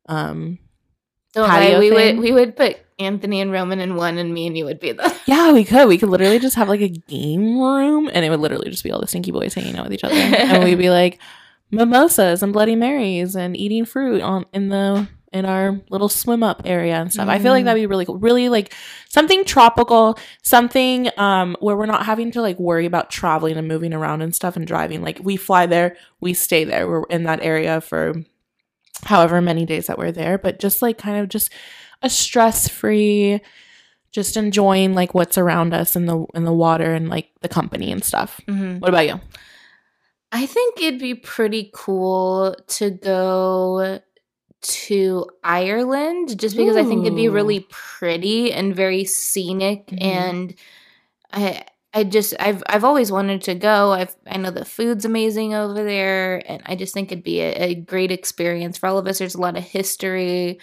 [0.07, 0.59] um,
[1.33, 2.17] Don't Patio lie, we thing?
[2.17, 4.91] would we would put Anthony and Roman in one, and me and you would be
[4.91, 5.15] the.
[5.25, 5.87] yeah, we could.
[5.87, 8.91] We could literally just have like a game room, and it would literally just be
[8.91, 11.19] all the stinky boys hanging out with each other, and we'd be like
[11.71, 16.61] mimosas and Bloody Marys and eating fruit on in the in our little swim up
[16.65, 17.29] area and stuff.
[17.29, 17.65] I feel like Mm.
[17.65, 18.17] that'd be really cool.
[18.17, 18.73] Really like
[19.07, 23.93] something tropical, something um where we're not having to like worry about traveling and moving
[23.93, 25.01] around and stuff and driving.
[25.01, 26.87] Like we fly there, we stay there.
[26.87, 28.13] We're in that area for
[29.05, 31.49] however many days that we're there, but just like kind of just
[32.01, 33.39] a stress-free
[34.11, 37.89] just enjoying like what's around us in the in the water and like the company
[37.93, 38.41] and stuff.
[38.49, 38.81] Mhm.
[38.81, 39.21] What about you?
[40.33, 43.99] I think it'd be pretty cool to go
[44.61, 50.01] to Ireland just because I think it'd be really pretty and very scenic Mhm.
[50.01, 50.55] and
[51.33, 53.91] I I just I've I've always wanted to go.
[53.91, 57.51] I've I know the food's amazing over there and I just think it'd be a,
[57.71, 59.19] a great experience for all of us.
[59.19, 60.59] There's a lot of history.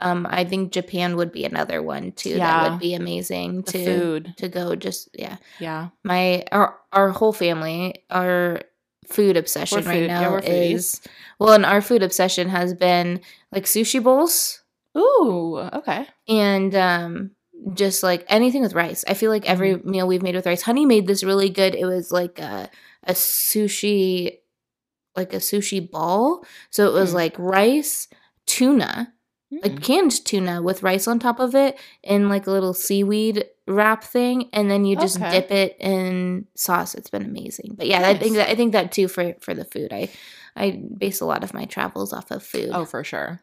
[0.00, 2.46] Um I think Japan would be another one too Yeah.
[2.62, 4.34] that would be amazing The to food.
[4.38, 5.36] to go just yeah.
[5.58, 5.88] Yeah.
[6.02, 8.62] My our our whole family our
[9.06, 11.00] food obsession right food- yeah, now is
[11.38, 13.20] well and our food obsession has been
[13.52, 14.62] like sushi bowls
[14.96, 16.06] Ooh, okay.
[16.28, 17.30] and um
[17.74, 19.04] just like anything with rice.
[19.06, 19.90] I feel like every Mm-hmm.
[19.90, 20.62] meal we've made with rice.
[20.62, 21.74] Honey made this really good.
[21.74, 22.70] It was like a
[23.04, 24.38] a sushi
[25.16, 26.44] like a sushi ball.
[26.70, 27.14] So it was Mm.
[27.14, 28.08] like rice,
[28.46, 29.12] tuna,
[29.50, 29.82] like Mm.
[29.82, 34.48] canned tuna with rice on top of it in like a little seaweed wrap thing
[34.52, 35.30] and then you just Okay.
[35.30, 36.94] dip it in sauce.
[36.94, 37.74] It's been amazing.
[37.76, 39.92] But yeah, I think that I think that too for for the food.
[39.92, 40.08] I
[40.56, 42.70] I base a lot of my travels off of food.
[42.72, 43.40] Oh, for sure.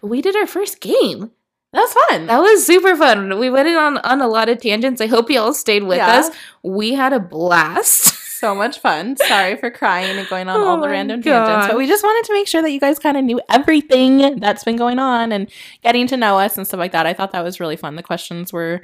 [0.00, 1.30] But we did our first game.
[1.72, 2.26] That's fun.
[2.26, 3.38] That was super fun.
[3.38, 5.00] We went in on, on a lot of tangents.
[5.00, 6.18] I hope you all stayed with Yeah.
[6.18, 6.30] us.
[6.62, 8.12] We had a blast.
[8.42, 9.16] so much fun.
[9.16, 11.86] Sorry for crying and going on Oh all the oh my random tangents, but we
[11.86, 14.98] just wanted to make sure that you guys kind of knew everything that's been going
[14.98, 15.50] on and
[15.82, 17.06] getting to know us and stuff like that.
[17.06, 17.96] I thought that was really fun.
[17.96, 18.82] The questions were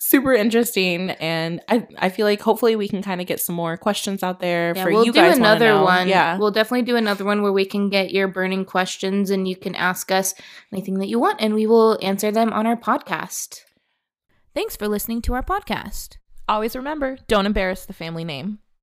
[0.00, 3.76] super interesting, and I I feel like hopefully we can kind of get some more
[3.76, 5.38] questions out there Yeah, for we'll you do guys.
[5.40, 6.06] wanna another one.
[6.06, 6.38] Yeah.
[6.38, 9.74] We'll definitely do another one where we can get your burning questions and you can
[9.74, 10.34] ask us
[10.72, 13.62] anything that you want and we will answer them on our podcast.
[14.54, 16.18] Thanks for listening to our podcast.
[16.48, 18.58] Always remember, don't embarrass the family name.